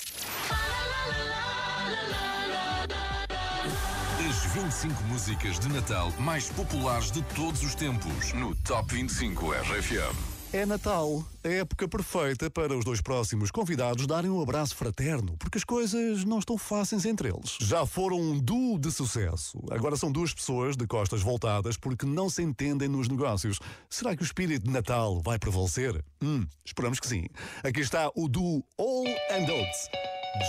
25 4.53 5.03
músicas 5.03 5.59
de 5.59 5.69
Natal 5.69 6.11
mais 6.17 6.49
populares 6.49 7.11
de 7.11 7.21
todos 7.35 7.61
os 7.61 7.75
tempos 7.75 8.33
no 8.33 8.55
Top 8.55 8.91
25 8.91 9.51
RFM. 9.51 10.39
É 10.51 10.65
Natal, 10.65 11.23
a 11.43 11.47
época 11.47 11.87
perfeita 11.87 12.49
para 12.49 12.75
os 12.75 12.83
dois 12.83 12.99
próximos 12.99 13.51
convidados 13.51 14.07
darem 14.07 14.31
um 14.31 14.41
abraço 14.41 14.75
fraterno, 14.75 15.37
porque 15.37 15.59
as 15.59 15.63
coisas 15.63 16.25
não 16.25 16.39
estão 16.39 16.57
fáceis 16.57 17.05
entre 17.05 17.29
eles. 17.29 17.57
Já 17.61 17.85
foram 17.85 18.19
um 18.19 18.39
duo 18.39 18.79
de 18.79 18.91
sucesso. 18.91 19.63
Agora 19.69 19.95
são 19.95 20.11
duas 20.11 20.33
pessoas 20.33 20.75
de 20.75 20.87
costas 20.87 21.21
voltadas 21.21 21.77
porque 21.77 22.07
não 22.07 22.27
se 22.27 22.41
entendem 22.41 22.87
nos 22.89 23.07
negócios. 23.07 23.59
Será 23.87 24.15
que 24.15 24.23
o 24.23 24.25
espírito 24.25 24.65
de 24.65 24.71
Natal 24.71 25.21
vai 25.21 25.37
prevalecer? 25.37 26.03
Hum, 26.23 26.47
esperamos 26.65 26.99
que 26.99 27.07
sim. 27.07 27.27
Aqui 27.63 27.81
está 27.81 28.09
o 28.15 28.27
duo 28.27 28.65
All 28.79 29.05
and 29.29 29.51
Oates. 29.51 29.89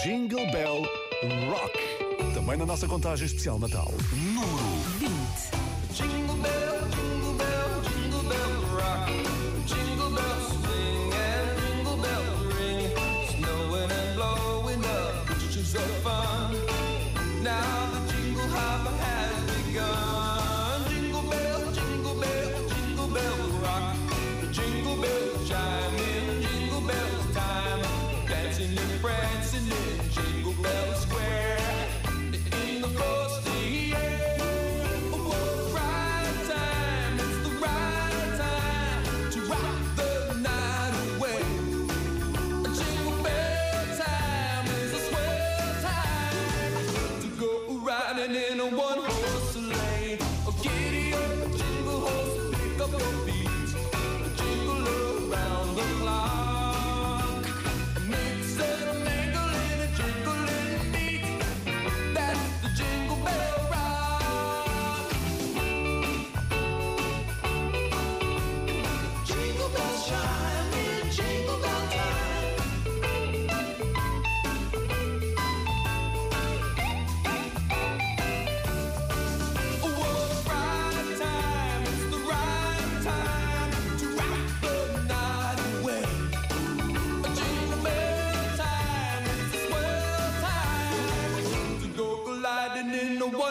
Jingle 0.03 0.51
Bell 0.53 1.10
Rock. 1.23 1.79
Também 2.33 2.57
na 2.57 2.65
nossa 2.65 2.87
contagem 2.89 3.27
especial 3.27 3.59
Natal. 3.59 3.93
Número 4.13 4.65
20. 4.99 6.30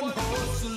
One 0.02 0.12
horse 0.12 0.69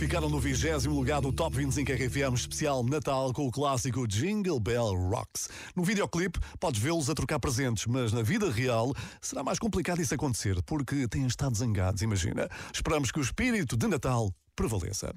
ficaram 0.00 0.30
no 0.30 0.40
vigésimo 0.40 0.94
lugar 0.94 1.20
do 1.20 1.30
Top 1.30 1.54
25 1.54 1.92
RFM 1.92 2.34
especial 2.34 2.82
Natal 2.82 3.34
com 3.34 3.46
o 3.46 3.50
clássico 3.50 4.08
Jingle 4.08 4.58
Bell 4.58 4.94
Rocks. 4.94 5.50
No 5.76 5.84
videoclipe 5.84 6.40
podes 6.58 6.80
vê-los 6.80 7.10
a 7.10 7.14
trocar 7.14 7.38
presentes, 7.38 7.84
mas 7.84 8.10
na 8.10 8.22
vida 8.22 8.50
real 8.50 8.94
será 9.20 9.42
mais 9.42 9.58
complicado 9.58 10.00
isso 10.00 10.14
acontecer 10.14 10.56
porque 10.62 11.06
têm 11.06 11.26
estado 11.26 11.54
zangados, 11.54 12.00
imagina. 12.00 12.48
Esperamos 12.72 13.12
que 13.12 13.18
o 13.18 13.22
espírito 13.22 13.76
de 13.76 13.86
Natal 13.88 14.32
prevaleça. 14.56 15.14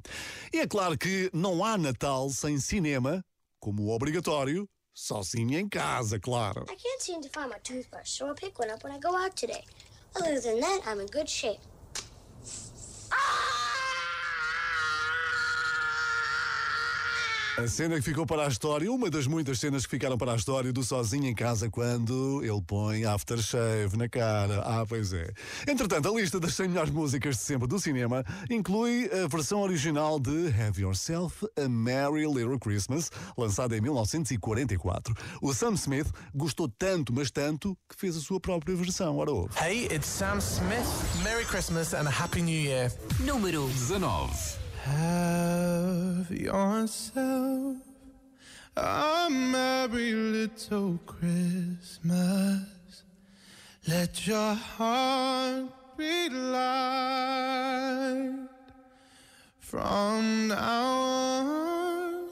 E 0.52 0.60
é 0.60 0.68
claro 0.68 0.98
que 0.98 1.30
não 1.34 1.64
há 1.64 1.78
Natal 1.78 2.30
sem 2.30 2.60
cinema, 2.60 3.24
como 3.62 3.90
obrigatório, 3.90 4.68
sozinho 4.94 5.58
em 5.58 5.70
casa, 5.70 6.20
claro. 6.20 6.66
Shape. 11.32 11.62
A 17.56 17.68
cena 17.68 17.98
que 17.98 18.02
ficou 18.02 18.26
para 18.26 18.46
a 18.46 18.48
história, 18.48 18.92
uma 18.92 19.12
das 19.12 19.28
muitas 19.28 19.60
cenas 19.60 19.86
que 19.86 19.92
ficaram 19.92 20.18
para 20.18 20.34
a 20.34 20.36
história 20.36 20.74
do 20.74 20.84
sozinho 20.84 21.28
em 21.28 21.36
casa 21.36 21.70
quando 21.70 22.42
ele 22.44 22.62
põe 22.66 23.06
aftershave 23.06 23.96
na 23.96 24.10
cara. 24.10 24.62
Ah, 24.62 24.84
pois 24.90 25.14
é. 25.14 25.32
Entretanto, 25.68 26.10
a 26.10 26.20
lista 26.20 26.40
das 26.40 26.56
100 26.56 26.70
melhores 26.70 26.92
músicas 26.92 27.36
de 27.38 27.44
sempre 27.44 27.68
do 27.68 27.80
cinema 27.80 28.26
inclui 28.50 29.08
a 29.14 29.28
versão 29.28 29.62
original 29.62 30.20
de 30.20 30.48
Have 30.48 30.82
Yourself 30.82 31.46
a 31.56 31.70
Merry 31.70 32.26
Little 32.26 32.58
Christmas, 32.58 33.12
lançada 33.38 33.78
em 33.78 33.82
1944. 33.82 35.14
O 35.40 35.54
Sam 35.54 35.74
Smith 35.74 36.10
gostou 36.34 36.68
tanto, 36.68 37.14
mas 37.14 37.30
tanto, 37.30 37.78
que 37.88 37.96
fez 37.96 38.18
a 38.18 38.20
sua 38.20 38.40
própria 38.40 38.76
versão. 38.76 39.16
Ora, 39.18 39.32
ouve. 39.32 39.54
Hey, 39.62 39.86
it's 39.96 40.08
Sam 40.08 40.40
Smith. 40.40 40.88
Merry 41.24 41.46
Christmas 41.46 41.94
and 41.94 42.08
a 42.08 42.12
Happy 42.12 42.42
New 42.42 42.60
Year. 42.60 42.92
Número 43.20 43.68
19. 43.68 44.63
Have 44.86 46.30
yourself 46.30 47.78
a 48.76 49.30
merry 49.30 50.12
little 50.12 51.00
Christmas. 51.06 52.64
Let 53.88 54.28
your 54.28 54.54
heart 54.56 55.98
be 55.98 56.28
light. 56.28 57.70
From 59.60 60.50
now 60.50 60.84
on, 60.84 62.30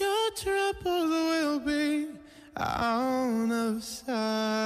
your 0.00 0.30
troubles 0.36 1.10
will 1.10 1.60
be 1.60 2.08
out 2.56 3.52
of 3.52 3.80
sight. 3.84 4.61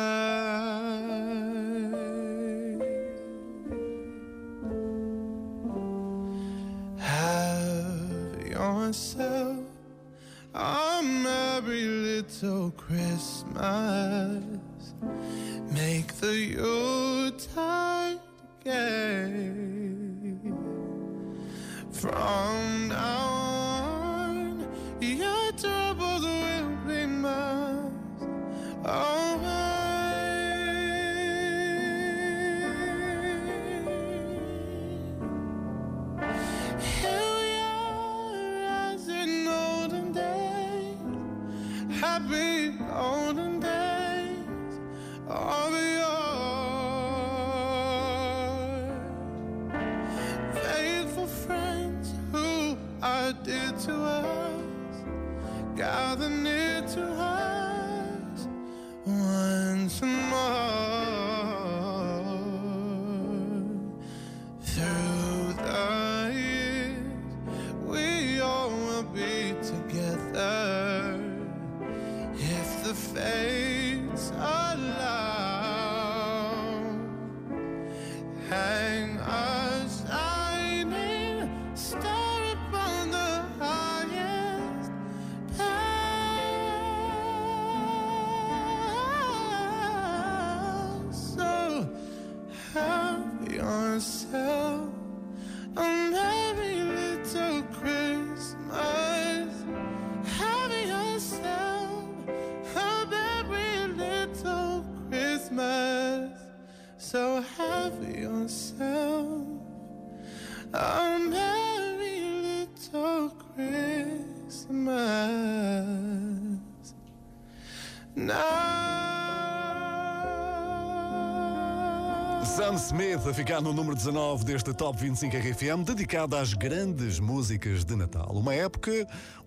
Sam 122.76 122.96
Smith 122.96 123.26
a 123.26 123.32
ficar 123.32 123.62
no 123.62 123.72
número 123.72 123.96
19 123.96 124.44
deste 124.44 124.74
Top 124.74 124.98
25 124.98 125.34
RFM, 125.34 125.82
dedicado 125.82 126.36
às 126.36 126.52
grandes 126.52 127.18
músicas 127.18 127.84
de 127.84 127.96
Natal. 127.96 128.30
Uma 128.32 128.54
época 128.54 128.90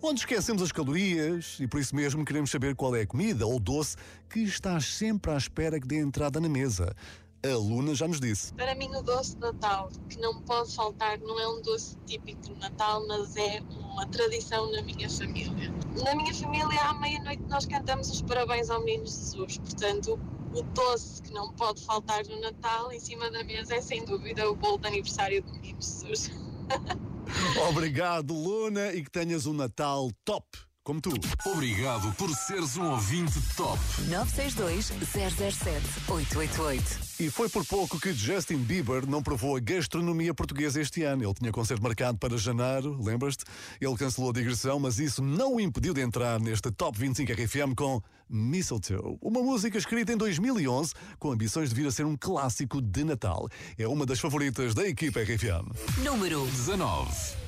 onde 0.02 0.22
esquecemos 0.22 0.63
as 0.63 0.72
calorias 0.72 1.58
e 1.60 1.68
por 1.68 1.80
isso 1.80 1.96
mesmo 1.96 2.26
queremos 2.26 2.50
saber 2.50 2.76
qual 2.76 2.96
é 2.96 3.02
a 3.02 3.08
comida 3.08 3.46
ou 3.46 3.60
doce 3.60 3.98
que 4.28 4.39
estás 4.39 4.86
sempre 4.86 5.32
à 5.32 5.38
espera 5.38 5.80
que 5.80 5.88
dê 5.88 6.00
entrada 6.00 6.39
na 6.39 6.50
mesa. 6.50 6.96
A 7.44 7.56
Luna 7.56 7.94
já 7.94 8.08
nos 8.08 8.20
disse. 8.20 8.52
Para 8.54 8.74
mim, 8.76 8.89
o 8.96 9.02
doce 9.02 9.36
de 9.36 9.42
Natal, 9.42 9.89
que 10.10 10.20
não 10.20 10.42
pode 10.42 10.74
faltar, 10.76 11.20
não 11.20 11.39
é 11.39 11.48
um 11.48 11.62
doce 11.62 11.96
típico 12.06 12.42
de 12.42 12.60
Natal, 12.60 13.06
mas 13.08 13.36
é 13.38 13.62
uma 13.62 14.06
tradição 14.08 14.72
na 14.72 14.82
minha 14.82 15.10
família. 15.10 15.72
Na 16.04 16.15
minha 16.15 16.34
família, 16.34 16.82
à 16.82 16.94
meia-noite, 17.00 17.44
nós 17.48 17.65
cantamos 17.65 18.10
os 18.10 18.22
parabéns 18.24 18.70
ao 18.70 18.84
Menino 18.84 19.06
Jesus. 19.06 19.58
Portanto, 19.60 20.20
o 20.54 20.62
doce 20.62 21.22
que 21.22 21.32
não 21.32 21.52
pode 21.54 21.84
faltar 21.86 22.26
no 22.26 22.40
Natal, 22.42 22.92
em 22.92 23.00
cima 23.00 23.30
da 23.30 23.44
mesa, 23.44 23.76
é 23.76 23.82
sem 23.82 24.04
dúvida 24.06 24.50
o 24.50 24.56
bolo 24.56 24.78
de 24.78 24.88
aniversário 24.88 25.44
Menino 25.46 25.82
Jesus. 25.82 26.32
Obrigado, 27.70 28.34
Luna, 28.34 28.94
e 28.94 29.04
que 29.04 29.12
tenhas 29.12 29.46
um 29.46 29.54
Natal 29.54 30.10
top, 30.26 30.46
como 30.89 30.99
tu. 30.99 31.13
Obrigado 31.45 32.12
por 32.15 32.32
seres 32.32 32.75
um 32.75 32.89
ouvinte 32.89 33.39
top. 33.56 33.80
962-007-888. 34.10 36.82
E 37.19 37.30
foi 37.30 37.47
por 37.47 37.63
pouco 37.63 37.99
que 37.99 38.12
Justin 38.12 38.58
Bieber 38.58 39.06
não 39.06 39.21
provou 39.21 39.56
a 39.56 39.60
gastronomia 39.60 40.34
portuguesa 40.34 40.82
este 40.82 41.04
ano. 41.04 41.23
Ele 41.23 41.34
tinha 41.36 41.52
concerto 41.52 41.84
marcado 41.84 42.17
para 42.17 42.36
janeiro, 42.38 42.99
lembras-te? 42.99 43.45
Ele 43.80 43.95
cancelou 43.95 44.32
a 44.32 44.34
digressão, 44.34 44.80
mas 44.80 44.97
isso 44.97 45.21
não 45.21 45.58
o 45.58 45.60
impediu 45.60 45.93
de 45.93 46.02
entrar 46.02 46.39
neste 46.39 46.71
Top 46.71 46.97
25 46.97 47.34
RFM 47.34 47.75
com 47.78 48.02
Mistletoe, 48.28 49.15
uma 49.21 49.43
música 49.43 49.78
escrita 49.78 50.12
em 50.12 50.17
2011 50.17 50.95
com 51.19 51.32
ambições 51.32 51.69
de 51.69 51.75
vir 51.75 51.86
a 51.86 51.91
ser 51.91 52.08
um 52.08 52.17
clássico 52.17 52.82
de 52.82 53.04
Natal. 53.04 53.47
É 53.78 53.88
uma 53.88 54.08
das 54.08 54.19
favoritas 54.19 54.73
da 54.73 54.88
equipa 54.88 55.19
RFM. 55.19 55.71
Número 56.04 56.43
19. 56.47 57.47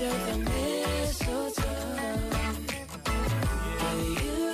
Under 0.00 0.14
the 0.30 0.38
mistletoe. 0.38 1.64
With 3.82 4.22
you. 4.22 4.46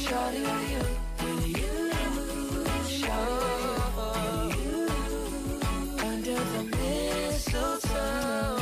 Shawty 0.00 0.40
with 0.48 0.70
you. 0.72 0.82
With 1.26 1.46
you. 1.58 1.76
Shawty 2.88 3.84
with 3.96 4.64
you. 4.64 4.80
Under 6.08 6.38
the 6.52 6.62
mistletoe. 6.74 8.56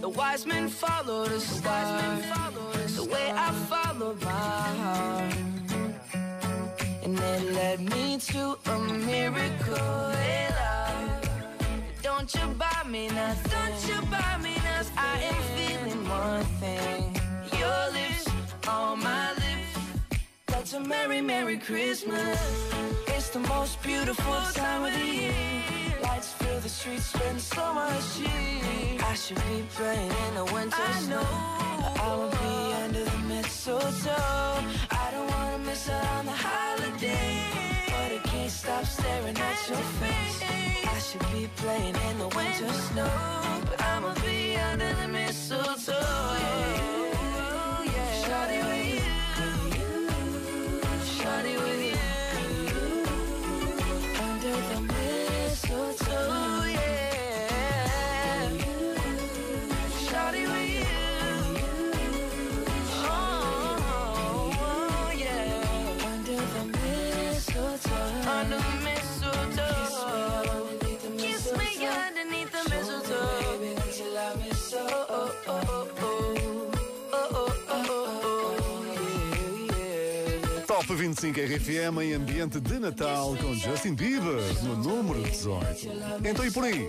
The 0.00 0.08
wise 0.08 0.44
men 0.46 0.68
followed 0.68 1.28
the 1.28 1.40
star. 1.40 2.16
Me 12.88 13.08
nothing. 13.08 13.50
Don't 13.50 13.88
you 13.88 14.00
buy 14.10 14.38
me 14.42 14.54
nothing. 14.54 14.98
I 14.98 15.20
am 15.30 15.42
feeling 15.56 16.08
one 16.08 16.44
thing. 16.60 17.02
Your 17.58 17.82
lips 17.92 18.28
on 18.68 19.00
my 19.02 19.30
lips. 19.32 20.20
That's 20.46 20.72
a 20.74 20.80
merry, 20.80 21.20
merry 21.20 21.58
Christmas. 21.58 22.38
It's 23.08 23.30
the 23.30 23.40
most 23.40 23.82
beautiful 23.82 24.40
time 24.52 24.84
of 24.84 24.92
the 24.92 25.04
year. 25.04 25.34
Lights 26.02 26.32
fill 26.32 26.60
the 26.60 26.68
streets, 26.68 27.06
spend 27.06 27.40
so 27.40 27.74
much 27.74 28.16
cheer. 28.16 28.98
I 29.02 29.14
should 29.14 29.42
be 29.48 29.64
playing 29.74 30.12
in 30.28 30.34
the 30.34 30.44
winter 30.52 30.92
snow. 31.00 31.26
But 31.80 32.00
I'll 32.00 32.30
be 32.30 32.74
under 32.84 33.04
the 33.04 33.18
mistletoe. 33.28 34.64
I 34.90 35.08
don't 35.12 35.28
wanna 35.28 35.58
miss 35.58 35.88
out 35.88 36.06
on 36.18 36.26
the 36.26 36.32
holiday. 36.32 37.65
Can't 38.46 38.58
stop 38.58 38.84
staring 38.84 39.36
at 39.36 39.68
your 39.68 39.76
face. 39.98 40.42
I 40.86 40.98
should 41.00 41.32
be 41.32 41.50
playing 41.56 41.96
in 41.96 42.18
the 42.18 42.28
winter 42.28 42.68
snow. 42.68 43.10
But 43.68 43.82
I'ma 43.82 44.14
be 44.24 44.56
under 44.56 44.94
the 44.94 45.08
mistletoe. 45.08 46.95
Top 80.66 80.92
25 80.92 81.38
RFM 81.38 82.02
em 82.02 82.14
ambiente 82.14 82.58
de 82.60 82.80
Natal 82.80 83.36
com 83.36 83.54
Justin 83.54 83.94
Bieber 83.94 84.42
no 84.64 84.76
número 84.76 85.22
18. 85.22 85.88
Então 86.24 86.44
e 86.44 86.50
por 86.50 86.64
aí? 86.64 86.88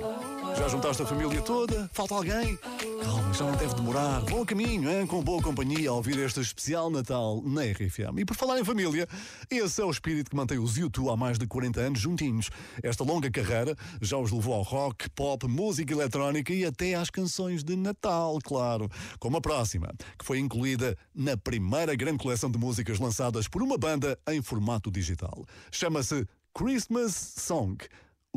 Já 0.57 0.67
juntaste 0.67 1.03
a 1.03 1.05
família 1.05 1.39
toda? 1.43 1.87
Falta 1.93 2.15
alguém? 2.15 2.57
Calma, 3.03 3.31
já 3.31 3.45
não 3.45 3.55
deve 3.55 3.75
demorar. 3.75 4.21
Bom 4.21 4.43
caminho, 4.43 4.89
hein? 4.89 5.05
com 5.05 5.21
boa 5.21 5.39
companhia 5.39 5.91
a 5.91 5.93
ouvir 5.93 6.17
este 6.17 6.39
especial 6.39 6.89
Natal 6.89 7.43
na 7.45 7.61
RFM. 7.61 8.17
E 8.17 8.25
por 8.25 8.35
falar 8.35 8.59
em 8.59 8.65
família, 8.65 9.07
esse 9.51 9.79
é 9.79 9.85
o 9.85 9.91
espírito 9.91 10.31
que 10.31 10.35
mantém 10.35 10.57
os 10.57 10.75
YouTube 10.75 11.09
há 11.09 11.15
mais 11.15 11.37
de 11.37 11.45
40 11.45 11.79
anos 11.79 11.99
juntinhos. 11.99 12.49
Esta 12.81 13.03
longa 13.03 13.29
carreira 13.29 13.75
já 14.01 14.17
os 14.17 14.31
levou 14.31 14.55
ao 14.55 14.63
rock, 14.63 15.07
pop, 15.11 15.47
música 15.47 15.93
eletrónica 15.93 16.51
e 16.51 16.65
até 16.65 16.95
às 16.95 17.11
canções 17.11 17.63
de 17.63 17.75
Natal, 17.75 18.39
claro. 18.43 18.89
Como 19.19 19.37
a 19.37 19.41
próxima, 19.41 19.93
que 20.17 20.25
foi 20.25 20.39
incluída 20.39 20.97
na 21.13 21.37
primeira 21.37 21.95
grande 21.95 22.17
coleção 22.17 22.49
de 22.49 22.57
músicas 22.57 22.97
lançadas 22.97 23.47
por 23.47 23.61
uma 23.61 23.77
banda 23.77 24.17
em 24.27 24.41
formato 24.41 24.89
digital. 24.89 25.45
Chama-se 25.71 26.25
Christmas 26.51 27.13
Song. 27.13 27.77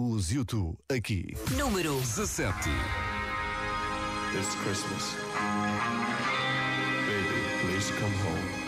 Os 0.03 0.33
YouTube 0.33 0.79
aqui. 0.91 1.37
Número 1.59 1.95
17. 2.01 2.71
This 4.33 4.55
Christmas, 4.63 5.15
baby, 7.05 7.43
please 7.61 7.91
come 8.01 8.15
home. 8.25 8.60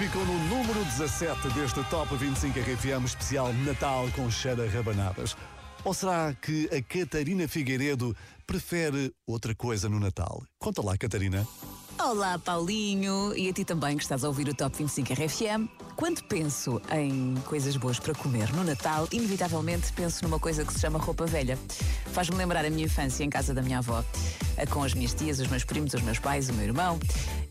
Ficam 0.00 0.24
no 0.24 0.32
número 0.48 0.82
17 0.82 1.48
deste 1.50 1.84
Top 1.90 2.16
25 2.16 2.58
RFM 2.58 3.04
especial 3.04 3.52
Natal 3.66 4.08
com 4.16 4.30
cheira 4.30 4.66
rabanadas. 4.70 5.36
Ou 5.84 5.92
será 5.92 6.34
que 6.40 6.70
a 6.74 6.80
Catarina 6.80 7.46
Figueiredo 7.46 8.16
prefere 8.46 9.12
outra 9.26 9.54
coisa 9.54 9.90
no 9.90 10.00
Natal? 10.00 10.42
Conta 10.58 10.82
lá, 10.82 10.96
Catarina. 10.96 11.46
Olá, 11.98 12.38
Paulinho, 12.38 13.36
e 13.36 13.50
a 13.50 13.52
ti 13.52 13.62
também 13.62 13.98
que 13.98 14.02
estás 14.02 14.24
a 14.24 14.28
ouvir 14.28 14.48
o 14.48 14.54
Top 14.54 14.74
25 14.74 15.12
RFM. 15.12 15.68
Quando 15.96 16.24
penso 16.24 16.80
em 16.90 17.34
coisas 17.44 17.76
boas 17.76 18.00
para 18.00 18.14
comer 18.14 18.50
no 18.54 18.64
Natal, 18.64 19.06
inevitavelmente 19.12 19.92
penso 19.92 20.24
numa 20.24 20.38
coisa 20.38 20.64
que 20.64 20.72
se 20.72 20.80
chama 20.80 20.98
roupa 20.98 21.26
velha. 21.26 21.58
Faz-me 22.06 22.36
lembrar 22.36 22.64
a 22.64 22.70
minha 22.70 22.86
infância 22.86 23.22
em 23.22 23.28
casa 23.28 23.52
da 23.52 23.60
minha 23.60 23.80
avó, 23.80 24.02
com 24.66 24.82
as 24.82 24.94
minhas 24.94 25.14
tias, 25.14 25.38
os 25.40 25.48
meus 25.48 25.64
primos, 25.64 25.94
os 25.94 26.02
meus 26.02 26.18
pais, 26.18 26.48
o 26.48 26.52
meu 26.52 26.64
irmão. 26.64 26.98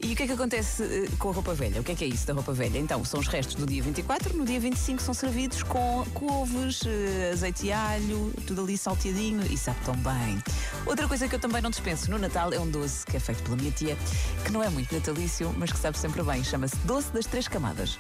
E 0.01 0.13
o 0.13 0.15
que 0.15 0.23
é 0.23 0.27
que 0.27 0.33
acontece 0.33 0.83
eh, 0.83 1.09
com 1.17 1.29
a 1.29 1.33
roupa 1.33 1.53
velha? 1.53 1.81
O 1.81 1.83
que 1.83 1.91
é 1.91 1.95
que 1.95 2.03
é 2.03 2.07
isso 2.07 2.25
da 2.25 2.33
roupa 2.33 2.53
velha? 2.53 2.77
Então, 2.77 3.03
são 3.03 3.19
os 3.19 3.27
restos 3.27 3.55
do 3.55 3.65
dia 3.65 3.83
24, 3.83 4.35
no 4.37 4.45
dia 4.45 4.59
25 4.59 5.01
são 5.01 5.13
servidos 5.13 5.63
com 5.63 6.05
couves, 6.13 6.81
eh, 6.85 7.31
azeite 7.33 7.67
e 7.67 7.71
alho, 7.71 8.33
tudo 8.47 8.61
ali 8.61 8.77
salteadinho 8.77 9.41
e 9.51 9.57
sabe 9.57 9.77
tão 9.83 9.95
bem. 9.95 10.41
Outra 10.85 11.07
coisa 11.07 11.27
que 11.27 11.35
eu 11.35 11.39
também 11.39 11.61
não 11.61 11.69
dispenso 11.69 12.09
no 12.09 12.17
Natal 12.17 12.53
é 12.53 12.59
um 12.59 12.69
doce 12.69 13.05
que 13.05 13.17
é 13.17 13.19
feito 13.19 13.43
pela 13.43 13.55
minha 13.57 13.71
tia, 13.71 13.97
que 14.45 14.51
não 14.51 14.63
é 14.63 14.69
muito 14.69 14.93
natalício, 14.93 15.53
mas 15.57 15.71
que 15.71 15.77
sabe 15.77 15.97
sempre 15.97 16.23
bem. 16.23 16.43
Chama-se 16.43 16.75
doce 16.77 17.11
das 17.11 17.25
três 17.25 17.47
camadas. 17.47 17.99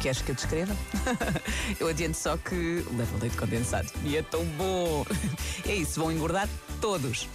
Queres 0.00 0.20
que 0.22 0.30
eu 0.30 0.34
descreva? 0.34 0.76
eu 1.80 1.88
adianto 1.88 2.16
só 2.16 2.36
que 2.36 2.84
leva 2.96 3.18
leite 3.20 3.36
condensado. 3.36 3.88
E 4.04 4.16
é 4.16 4.22
tão 4.22 4.44
bom! 4.56 5.04
É 5.66 5.74
isso, 5.74 5.98
vão 5.98 6.12
engordar 6.12 6.46
todos. 6.80 7.26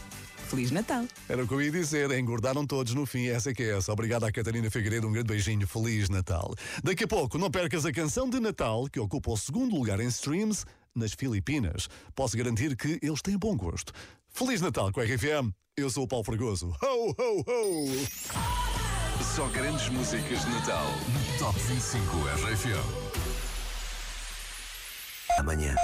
Feliz 0.49 0.71
Natal! 0.71 1.05
Era 1.29 1.43
o 1.43 1.47
que 1.47 1.53
eu 1.53 1.61
ia 1.61 1.71
dizer, 1.71 2.09
engordaram 2.17 2.65
todos 2.65 2.95
no 2.95 3.05
fim, 3.05 3.27
essa 3.27 3.51
é 3.51 3.53
que 3.53 3.61
é 3.61 3.77
essa. 3.77 3.93
Obrigado 3.93 4.23
à 4.23 4.31
Catarina 4.31 4.69
Figueiredo, 4.71 5.07
um 5.07 5.11
grande 5.11 5.27
beijinho, 5.27 5.67
Feliz 5.67 6.09
Natal. 6.09 6.55
Daqui 6.83 7.03
a 7.03 7.07
pouco, 7.07 7.37
não 7.37 7.51
percas 7.51 7.85
a 7.85 7.91
canção 7.91 8.27
de 8.27 8.39
Natal, 8.39 8.87
que 8.91 8.99
ocupa 8.99 9.29
o 9.29 9.37
segundo 9.37 9.75
lugar 9.75 9.99
em 9.99 10.07
streams 10.07 10.65
nas 10.95 11.13
Filipinas. 11.13 11.87
Posso 12.15 12.35
garantir 12.35 12.75
que 12.75 12.97
eles 12.99 13.21
têm 13.21 13.37
bom 13.37 13.55
gosto. 13.55 13.93
Feliz 14.27 14.59
Natal 14.59 14.91
com 14.91 14.99
a 14.99 15.03
RFM, 15.03 15.53
eu 15.77 15.87
sou 15.87 16.05
o 16.05 16.07
Paulo 16.07 16.25
Fragoso. 16.25 16.75
Ho, 16.81 17.15
ho, 17.15 17.43
ho! 17.45 17.85
Só 19.35 19.47
grandes 19.49 19.87
músicas 19.89 20.43
de 20.43 20.49
Natal 20.49 20.87
no 21.13 21.37
Top 21.37 21.59
25 21.59 22.01
RFM. 22.47 23.29
Amanhã. 25.37 25.75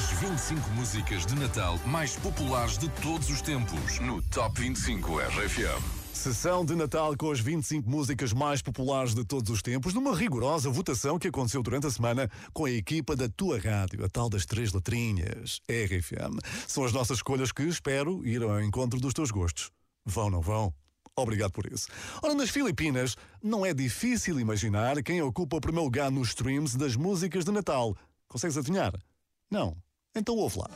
As 0.00 0.12
25 0.12 0.70
músicas 0.70 1.26
de 1.26 1.34
Natal 1.34 1.78
mais 1.84 2.16
populares 2.16 2.78
de 2.78 2.88
todos 3.02 3.28
os 3.28 3.42
tempos 3.42 4.00
no 4.00 4.22
Top 4.22 4.58
25 4.58 5.18
RFM. 5.18 6.14
Sessão 6.14 6.64
de 6.64 6.74
Natal 6.74 7.14
com 7.18 7.30
as 7.30 7.38
25 7.38 7.86
músicas 7.86 8.32
mais 8.32 8.62
populares 8.62 9.14
de 9.14 9.26
todos 9.26 9.50
os 9.50 9.60
tempos, 9.60 9.92
numa 9.92 10.16
rigorosa 10.16 10.70
votação 10.70 11.18
que 11.18 11.28
aconteceu 11.28 11.62
durante 11.62 11.86
a 11.86 11.90
semana 11.90 12.30
com 12.54 12.64
a 12.64 12.70
equipa 12.70 13.14
da 13.14 13.28
tua 13.28 13.58
rádio, 13.58 14.02
a 14.02 14.08
tal 14.08 14.30
das 14.30 14.46
três 14.46 14.72
letrinhas, 14.72 15.60
RFM. 15.68 16.38
São 16.66 16.82
as 16.82 16.94
nossas 16.94 17.18
escolhas 17.18 17.52
que 17.52 17.64
espero 17.64 18.26
ir 18.26 18.42
ao 18.42 18.58
encontro 18.62 18.98
dos 18.98 19.12
teus 19.12 19.30
gostos. 19.30 19.70
Vão, 20.06 20.30
não 20.30 20.40
vão? 20.40 20.72
Obrigado 21.14 21.52
por 21.52 21.70
isso. 21.70 21.88
Ora, 22.22 22.34
nas 22.34 22.48
Filipinas, 22.48 23.16
não 23.42 23.66
é 23.66 23.74
difícil 23.74 24.40
imaginar 24.40 25.02
quem 25.02 25.20
ocupa 25.20 25.58
o 25.58 25.60
primeiro 25.60 25.84
lugar 25.84 26.10
nos 26.10 26.28
streams 26.28 26.78
das 26.78 26.96
músicas 26.96 27.44
de 27.44 27.52
Natal. 27.52 27.94
Consegues 28.28 28.56
adivinhar? 28.56 28.94
Não? 29.50 29.76
Então 30.14 30.34
ouve 30.36 30.58
lá. 30.58 30.68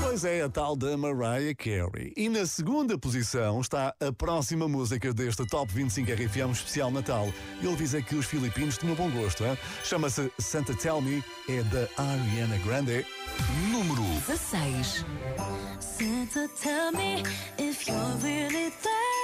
Pois 0.00 0.24
é, 0.24 0.42
a 0.42 0.48
tal 0.48 0.76
da 0.76 0.96
Mariah 0.96 1.54
Carey. 1.56 2.12
E 2.16 2.28
na 2.28 2.46
segunda 2.46 2.98
posição 2.98 3.60
está 3.60 3.94
a 4.00 4.12
próxima 4.12 4.68
música 4.68 5.12
deste 5.12 5.44
Top 5.46 5.72
25 5.72 6.10
RFM 6.10 6.52
especial 6.52 6.90
Natal. 6.90 7.32
Ele 7.60 7.76
diz 7.76 7.92
que 8.04 8.14
os 8.14 8.26
filipinos 8.26 8.78
tinham 8.78 8.94
bom 8.94 9.10
gosto, 9.10 9.44
hein? 9.44 9.58
Chama-se 9.84 10.30
Santa 10.38 10.74
Tell 10.74 11.00
Me, 11.00 11.22
é 11.48 11.62
da 11.64 11.88
Ariana 11.96 12.58
Grande. 12.58 13.06
Número 13.70 14.02
16. 14.26 15.04
Santa, 15.80 16.48
tell 16.60 16.92
me 16.92 17.22
if 17.58 17.86
you're 17.88 18.16
really 18.22 18.70
there. 18.82 19.23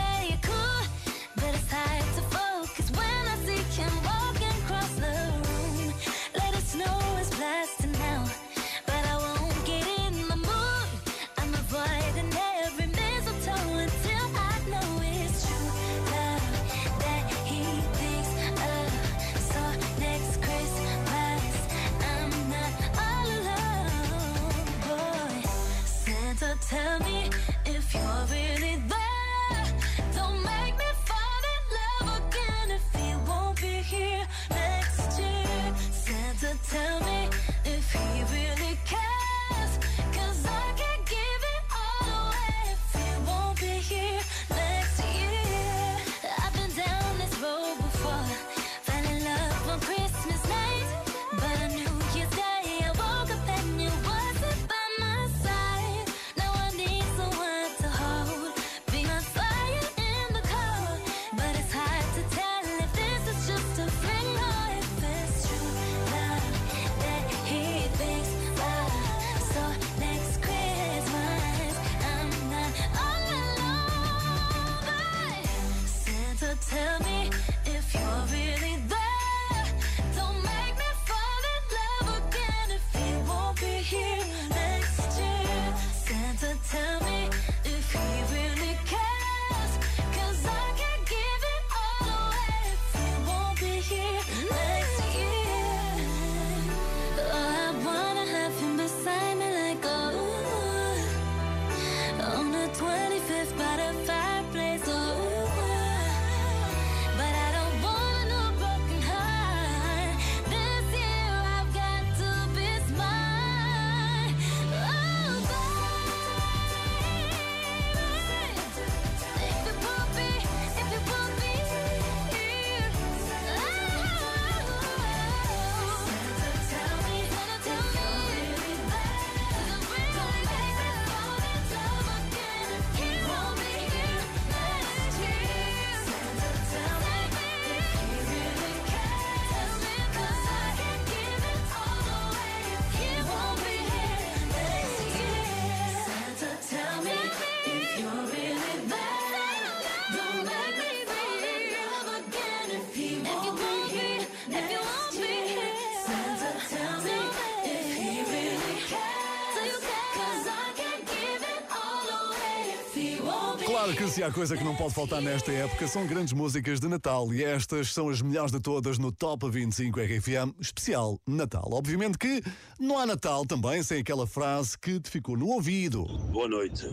Claro 164.01 164.13
que 164.13 164.19
se 164.19 164.23
há 164.23 164.31
coisa 164.31 164.57
que 164.57 164.63
não 164.63 164.75
pode 164.75 164.95
faltar 164.95 165.21
nesta 165.21 165.51
época 165.51 165.87
são 165.87 166.07
grandes 166.07 166.33
músicas 166.33 166.79
de 166.79 166.87
Natal 166.87 167.31
e 167.31 167.43
estas 167.43 167.93
são 167.93 168.09
as 168.09 168.19
melhores 168.19 168.51
de 168.51 168.59
todas 168.59 168.97
no 168.97 169.11
Top 169.11 169.47
25 169.47 169.99
RFM 169.99 170.59
especial 170.59 171.19
Natal. 171.27 171.69
Obviamente 171.71 172.17
que 172.17 172.41
não 172.79 172.97
há 172.97 173.05
Natal 173.05 173.45
também 173.45 173.83
sem 173.83 173.99
aquela 173.99 174.25
frase 174.25 174.75
que 174.75 174.99
te 174.99 175.07
ficou 175.07 175.37
no 175.37 175.49
ouvido. 175.49 176.05
Boa 176.31 176.47
noite. 176.47 176.89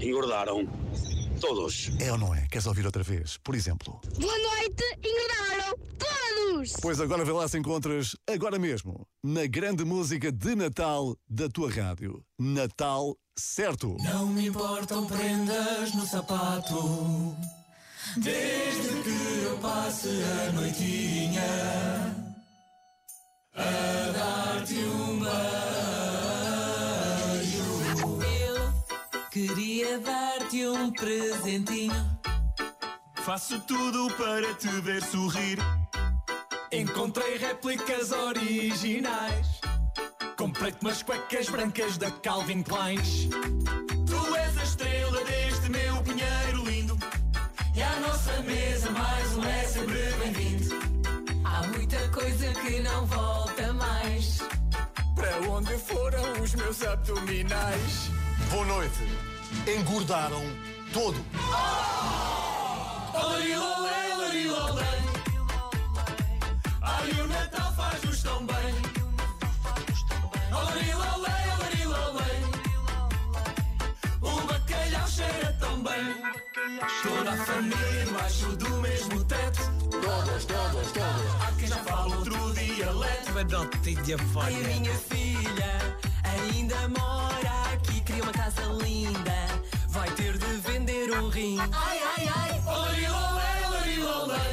Engordaram. 0.00 0.68
Todos. 1.40 1.90
É 2.00 2.10
ou 2.10 2.18
não 2.18 2.34
é? 2.34 2.46
Queres 2.48 2.66
ouvir 2.66 2.86
outra 2.86 3.02
vez? 3.02 3.36
Por 3.38 3.54
exemplo. 3.54 4.00
Boa 4.18 4.38
noite, 4.38 4.84
engordaram 5.04 5.76
todos! 5.98 6.72
Pois 6.80 7.00
agora 7.00 7.24
vê 7.24 7.32
lá 7.32 7.46
se 7.46 7.58
encontras 7.58 8.16
agora 8.26 8.58
mesmo 8.58 9.06
na 9.22 9.46
grande 9.46 9.84
música 9.84 10.32
de 10.32 10.54
Natal 10.54 11.16
da 11.28 11.48
tua 11.48 11.70
rádio. 11.70 12.24
Natal 12.38 13.16
certo. 13.36 13.96
Não 14.02 14.26
me 14.26 14.48
importam 14.48 15.06
prendas 15.06 15.94
no 15.94 16.06
sapato, 16.06 17.36
desde 18.16 19.02
que 19.02 19.42
eu 19.44 19.58
passe 19.58 20.08
a 20.08 20.52
noitinha 20.52 21.42
a 23.54 24.12
dar-te 24.12 24.76
um 24.76 25.18
beijo. 25.20 25.36
Eu 28.46 28.72
queria 29.30 29.98
dar-te 30.46 30.66
um 30.66 30.90
presentinho. 30.90 32.18
Faço 33.14 33.58
tudo 33.60 34.08
para 34.14 34.54
te 34.54 34.68
ver 34.80 35.02
sorrir. 35.02 35.58
Encontrei 36.72 37.36
réplicas 37.36 38.12
originais. 38.12 39.60
Comprei-te 40.36 40.78
umas 40.82 41.02
cuecas 41.02 41.48
brancas 41.48 41.98
da 41.98 42.10
Calvin 42.10 42.62
Klein. 42.62 42.98
Tu 44.06 44.36
és 44.36 44.58
a 44.58 44.62
estrela 44.62 45.24
deste 45.24 45.68
meu 45.68 46.02
pinheiro 46.02 46.64
lindo. 46.64 46.96
E 47.74 47.82
à 47.82 48.00
nossa 48.00 48.40
mesa 48.42 48.90
mais 48.90 49.36
um 49.36 49.44
é 49.44 49.64
sempre 49.64 50.12
bem-vindo. 50.20 50.76
Há 51.44 51.66
muita 51.68 52.08
coisa 52.10 52.52
que 52.54 52.80
não 52.80 53.06
volta 53.06 53.72
mais. 53.72 54.38
Para 55.14 55.50
onde 55.50 55.76
foram 55.78 56.42
os 56.42 56.54
meus 56.54 56.82
abdominais? 56.82 58.10
Boa 58.50 58.66
noite. 58.66 59.35
Engordaram 59.66 60.42
todo. 60.92 61.16
Ai, 66.82 67.10
o 67.20 67.26
Natal 67.26 67.72
faz-nos 67.74 68.22
tão 68.22 68.46
bem. 68.46 68.74
Olarilolé, 70.52 71.54
olarilolé. 71.56 72.40
O 74.22 74.40
bacalhau 74.46 75.08
cheira 75.08 75.56
tão 75.60 75.82
bem. 75.82 76.22
Toda 77.02 77.32
a 77.32 77.36
família 77.44 78.04
embaixo 78.08 78.56
do 78.56 78.70
mesmo 78.78 79.24
teto. 79.24 79.62
Todas, 79.90 80.44
todas, 80.44 80.92
todas. 80.92 81.42
Há 81.42 81.52
quem 81.58 81.68
já 81.68 81.76
fala 81.76 82.16
outro 82.16 82.54
dialeto. 82.54 83.32
Ai, 84.40 84.54
a 84.54 84.58
minha 84.80 84.94
filha 84.94 85.96
ainda 86.30 86.88
mora 86.88 87.72
aqui. 87.74 88.00
Queria 88.00 88.22
uma 88.22 88.32
casa 88.32 88.62
linda. 88.84 89.36
Vai 89.88 90.10
ter 90.10 90.36
de 90.38 90.46
vender 90.68 91.10
um 91.18 91.28
rim. 91.28 91.58
Ai, 91.60 91.98
ai, 92.16 92.28
ai. 92.34 92.62
Olarilolé, 92.66 93.66
olarilolé. 93.68 94.46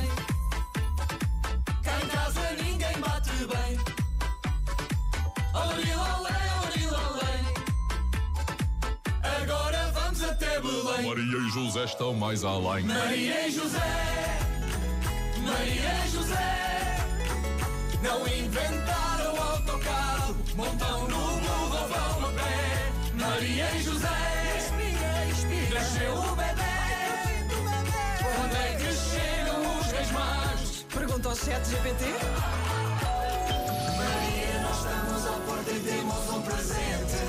Cá 1.84 2.00
em 2.04 2.08
casa 2.08 2.52
ninguém 2.64 3.00
bate 3.00 3.32
bem. 3.32 3.78
Olarilolé, 5.54 6.40
olarilolé. 6.62 7.34
Agora 9.42 9.92
vamos 9.94 10.24
até 10.24 10.60
Belém. 10.62 11.06
Maria 11.08 11.38
e 11.38 11.50
José 11.52 11.84
estão 11.86 12.14
mais 12.14 12.44
além. 12.44 12.84
Maria 12.86 13.48
e 13.48 13.52
José, 13.52 14.40
Maria 15.46 16.06
e 16.06 16.10
José, 16.10 17.03
não 18.04 18.28
inventaram 18.28 19.42
autocarro, 19.42 20.36
montam 20.56 21.08
no 21.08 21.08
burro 21.08 21.82
ou 21.82 21.88
vão 21.88 22.30
a 22.30 22.34
pé. 22.34 22.92
Maria 23.14 23.66
e 23.76 23.82
José, 23.82 24.08
nasceu 25.74 26.14
o 26.14 26.36
bebê. 26.36 26.74
Quando 28.36 28.56
é 28.58 28.76
que 28.76 28.94
chegam 28.94 29.80
os 29.80 29.88
reis 29.88 30.12
magos? 30.12 30.86
Pergunta 30.94 31.30
ao 31.30 31.36
chat 31.36 31.66
GPT. 31.66 32.04
Maria, 33.98 34.60
nós 34.64 34.78
estamos 34.78 35.26
à 35.26 35.40
porta 35.48 35.72
e 35.72 35.80
temos 35.80 36.30
um 36.30 36.42
presente. 36.42 37.20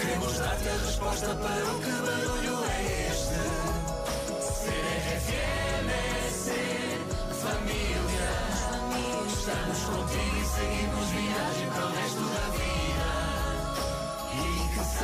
Queremos 0.00 0.38
dar-te 0.38 0.68
a 0.68 0.72
resposta 0.86 1.34
para 1.34 1.64
o 1.72 1.80
que 1.80 1.90
barulho 1.90 2.64
é 2.66 3.08
este. 3.10 3.38
Ser 4.62 4.84
RFM 5.02 5.83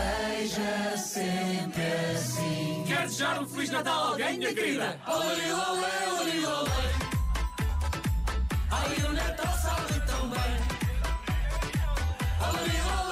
seja 0.00 0.96
sempre 0.96 1.82
assim. 2.14 2.84
Quer 2.86 3.02
desejar 3.02 3.42
um 3.42 3.46
Feliz 3.46 3.70
Natal 3.70 4.04
a 4.04 4.08
alguém, 4.08 4.38
minha 4.38 4.54
querida? 4.54 5.00
Olé, 5.06 5.54
olé, 5.54 6.46
olé. 6.46 6.90
Ai, 8.70 8.96
o 9.06 9.12
Natal 9.12 9.54
sabe 9.58 10.00
tão 10.06 10.28
bem. 10.28 10.56
Olé, 12.40 12.76
olé, 13.02 13.09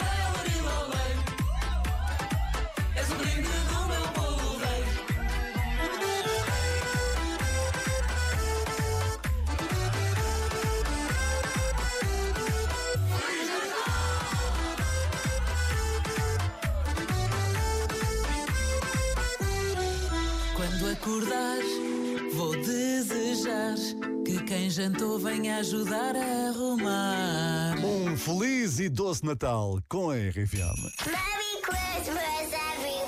jantou 24.79 25.18
venha 25.18 25.57
ajudar 25.57 26.14
a 26.14 26.51
arrumar. 26.51 27.76
Um 27.85 28.16
feliz 28.16 28.79
e 28.79 28.89
doce 28.89 29.26
Natal 29.26 29.83
com 29.89 30.11
a 30.11 30.14
RFM. 30.14 30.81
Merry 31.05 31.61
Christmas, 31.62 32.53
everyone! 32.76 33.03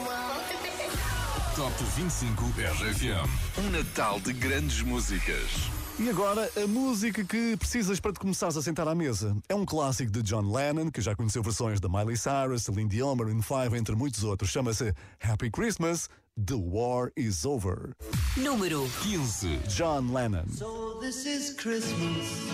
Top 1.55 1.73
25 1.95 2.45
RFM. 2.59 3.31
Um 3.59 3.71
Natal 3.71 4.18
de 4.18 4.33
grandes 4.33 4.83
músicas. 4.83 5.80
E 6.03 6.09
agora, 6.09 6.51
a 6.57 6.67
música 6.67 7.23
que 7.23 7.55
precisas 7.59 8.01
para 8.01 8.11
te 8.11 8.19
começares 8.19 8.57
a 8.57 8.63
sentar 8.63 8.89
à 8.89 8.95
mesa. 8.95 9.37
É 9.51 9.55
um 9.55 9.67
clássico 9.67 10.11
de 10.11 10.23
John 10.23 10.51
Lennon, 10.51 10.91
que 10.91 11.03
já 11.03 11.15
conheceu 11.15 11.43
versões 11.43 11.79
da 11.79 11.91
Miley 11.91 12.17
Cyrus, 12.17 12.63
Celine 12.63 12.89
Dion, 12.89 13.15
Maroon 13.15 13.43
5, 13.43 13.77
entre 13.77 13.95
muitos 13.95 14.25
outros. 14.25 14.49
Chama-se 14.49 14.95
Happy 15.23 15.51
Christmas, 15.51 16.09
The 16.43 16.55
War 16.55 17.13
Is 17.19 17.45
Over. 17.45 17.95
Número 18.39 18.89
15. 19.03 19.61
John 19.69 20.11
Lennon. 20.11 20.49
So 20.49 20.99
this 21.03 21.27
is 21.27 21.55
Christmas. 21.57 22.49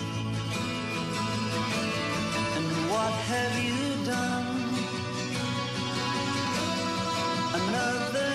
And 2.57 2.91
what 2.91 3.13
have 3.29 3.63
you 3.63 4.05
done? 4.05 4.57
Another 7.53 8.26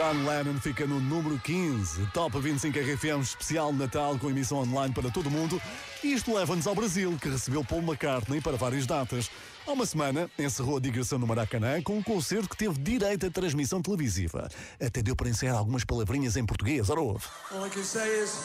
John 0.00 0.24
Lennon 0.24 0.58
fica 0.58 0.86
no 0.86 0.98
número 0.98 1.38
15, 1.38 2.06
Top 2.14 2.40
25 2.40 2.78
RFM 2.78 3.20
especial 3.20 3.70
Natal 3.70 4.18
com 4.18 4.30
emissão 4.30 4.56
online 4.56 4.94
para 4.94 5.10
todo 5.10 5.26
o 5.26 5.30
mundo. 5.30 5.60
Isto 6.02 6.34
leva-nos 6.34 6.66
ao 6.66 6.74
Brasil, 6.74 7.18
que 7.20 7.28
recebeu 7.28 7.62
Paul 7.62 7.82
McCartney 7.82 8.40
para 8.40 8.56
várias 8.56 8.86
datas. 8.86 9.30
Há 9.66 9.72
uma 9.72 9.84
semana, 9.84 10.30
encerrou 10.38 10.78
a 10.78 10.80
digressão 10.80 11.18
no 11.18 11.26
Maracanã 11.26 11.82
com 11.82 11.98
um 11.98 12.02
concerto 12.02 12.48
que 12.48 12.56
teve 12.56 12.78
direito 12.78 13.26
a 13.26 13.30
transmissão 13.30 13.82
televisiva. 13.82 14.48
Até 14.82 15.02
deu 15.02 15.14
para 15.14 15.28
ensaiar 15.28 15.54
algumas 15.54 15.84
palavrinhas 15.84 16.34
em 16.34 16.46
português, 16.46 16.88
ora 16.88 17.02
ouve. 17.02 17.26
All 17.50 17.66
I 17.66 17.68
can 17.68 17.84
say 17.84 18.22
is, 18.22 18.38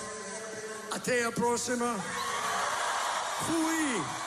até 0.92 1.24
a 1.24 1.32
próxima. 1.32 1.96
Fui. 3.46 4.25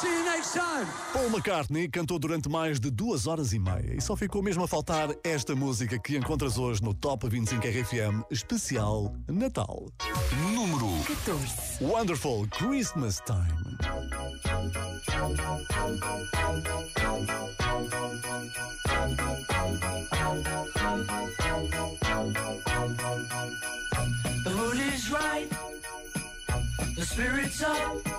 See 0.00 0.06
you 0.06 0.22
next 0.22 0.52
time. 0.52 0.86
Paul 1.12 1.28
McCartney 1.30 1.88
cantou 1.88 2.20
durante 2.20 2.48
mais 2.48 2.78
de 2.78 2.88
duas 2.88 3.26
horas 3.26 3.52
e 3.52 3.58
meia 3.58 3.96
e 3.96 4.00
só 4.00 4.14
ficou 4.14 4.40
mesmo 4.40 4.62
a 4.62 4.68
faltar 4.68 5.08
esta 5.24 5.56
música 5.56 5.98
que 5.98 6.16
encontras 6.16 6.56
hoje 6.56 6.80
no 6.80 6.94
Top 6.94 7.28
25 7.28 7.66
RFM 7.66 8.22
especial 8.30 9.12
Natal. 9.26 9.86
Número 10.54 10.86
14. 11.04 11.82
Wonderful 11.82 12.46
Christmas 12.50 13.20
Time. 13.26 13.48
The 24.44 24.50
mood 24.54 24.78
is 24.94 25.10
right. 25.10 25.48
The 26.94 27.04
spirit's 27.04 27.62
up. 27.64 28.18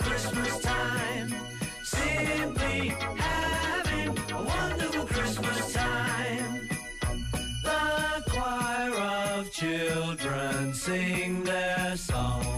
children 9.81 10.73
sing 10.73 11.43
their 11.43 11.95
song. 11.97 12.50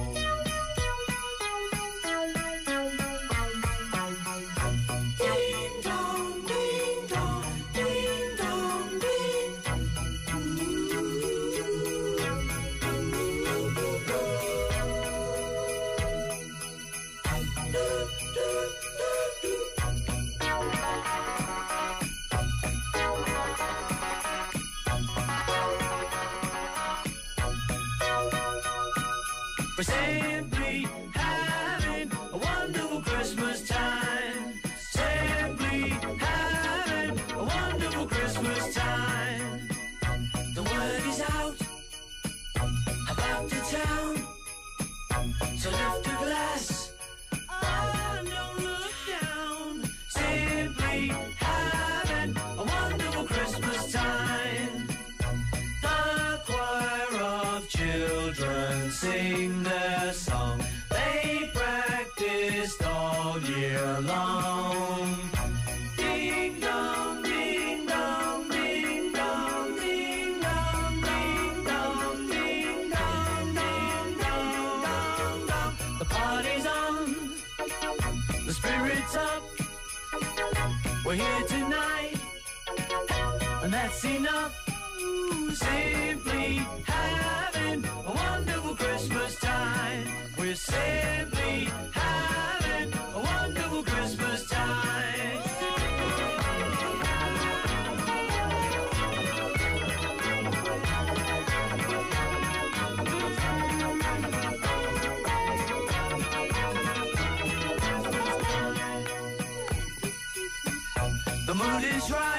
The 111.63 111.69
mood 111.69 111.83
is 111.85 112.11
right, 112.11 112.32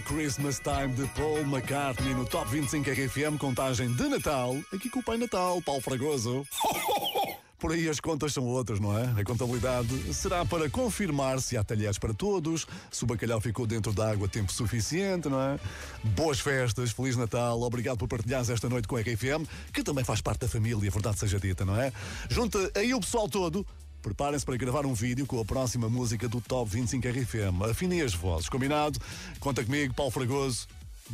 Christmas 0.00 0.60
Time 0.60 0.94
de 0.94 1.06
Paul 1.14 1.40
McCartney 1.40 2.14
no 2.14 2.24
Top 2.24 2.50
25 2.50 2.90
RFM, 2.90 3.38
contagem 3.38 3.92
de 3.94 4.08
Natal, 4.08 4.56
aqui 4.72 4.90
com 4.90 5.00
o 5.00 5.02
Pai 5.02 5.16
Natal, 5.16 5.60
Paulo 5.62 5.80
Fragoso. 5.80 6.44
Por 7.58 7.72
aí 7.72 7.88
as 7.88 7.98
contas 7.98 8.34
são 8.34 8.44
outras, 8.44 8.78
não 8.78 8.96
é? 8.98 9.04
A 9.18 9.24
contabilidade 9.24 10.12
será 10.12 10.44
para 10.44 10.68
confirmar 10.68 11.40
se 11.40 11.56
há 11.56 11.64
talheres 11.64 11.98
para 11.98 12.12
todos, 12.12 12.66
se 12.90 13.04
o 13.04 13.06
bacalhau 13.06 13.40
ficou 13.40 13.66
dentro 13.66 13.90
da 13.92 14.10
água 14.10 14.28
tempo 14.28 14.52
suficiente, 14.52 15.30
não 15.30 15.40
é? 15.40 15.58
Boas 16.02 16.40
festas, 16.40 16.90
Feliz 16.90 17.16
Natal, 17.16 17.58
obrigado 17.62 17.96
por 17.96 18.06
partilhares 18.06 18.50
esta 18.50 18.68
noite 18.68 18.86
com 18.86 18.96
a 18.96 19.00
RFM, 19.00 19.48
que 19.72 19.82
também 19.82 20.04
faz 20.04 20.20
parte 20.20 20.40
da 20.40 20.48
família, 20.48 20.90
verdade 20.90 21.18
seja 21.18 21.40
dita, 21.40 21.64
não 21.64 21.80
é? 21.80 21.90
Junta 22.28 22.70
aí 22.74 22.92
o 22.92 23.00
pessoal 23.00 23.28
todo, 23.28 23.66
Preparem-se 24.04 24.44
para 24.44 24.58
gravar 24.58 24.84
um 24.84 24.92
vídeo 24.92 25.26
com 25.26 25.40
a 25.40 25.44
próxima 25.46 25.88
música 25.88 26.28
do 26.28 26.38
Top 26.38 26.70
25 26.70 27.08
RFM. 27.08 27.64
Afinem 27.70 28.02
as 28.02 28.12
vozes, 28.12 28.50
combinado? 28.50 29.00
Conta 29.40 29.64
comigo, 29.64 29.94
Paulo 29.94 30.12
Fragoso. 30.12 30.68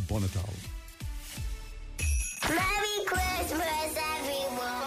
Bom 0.08 0.18
Natal. 0.18 0.48
Merry 2.48 3.04
Christmas, 3.06 3.96
everyone. 4.18 4.80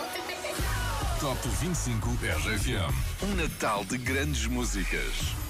Top 1.21 1.47
25 1.61 2.09
RFM. 2.09 2.93
Um 3.23 3.35
Natal 3.35 3.85
de 3.85 3.97
grandes 3.97 4.47
músicas. 4.47 5.42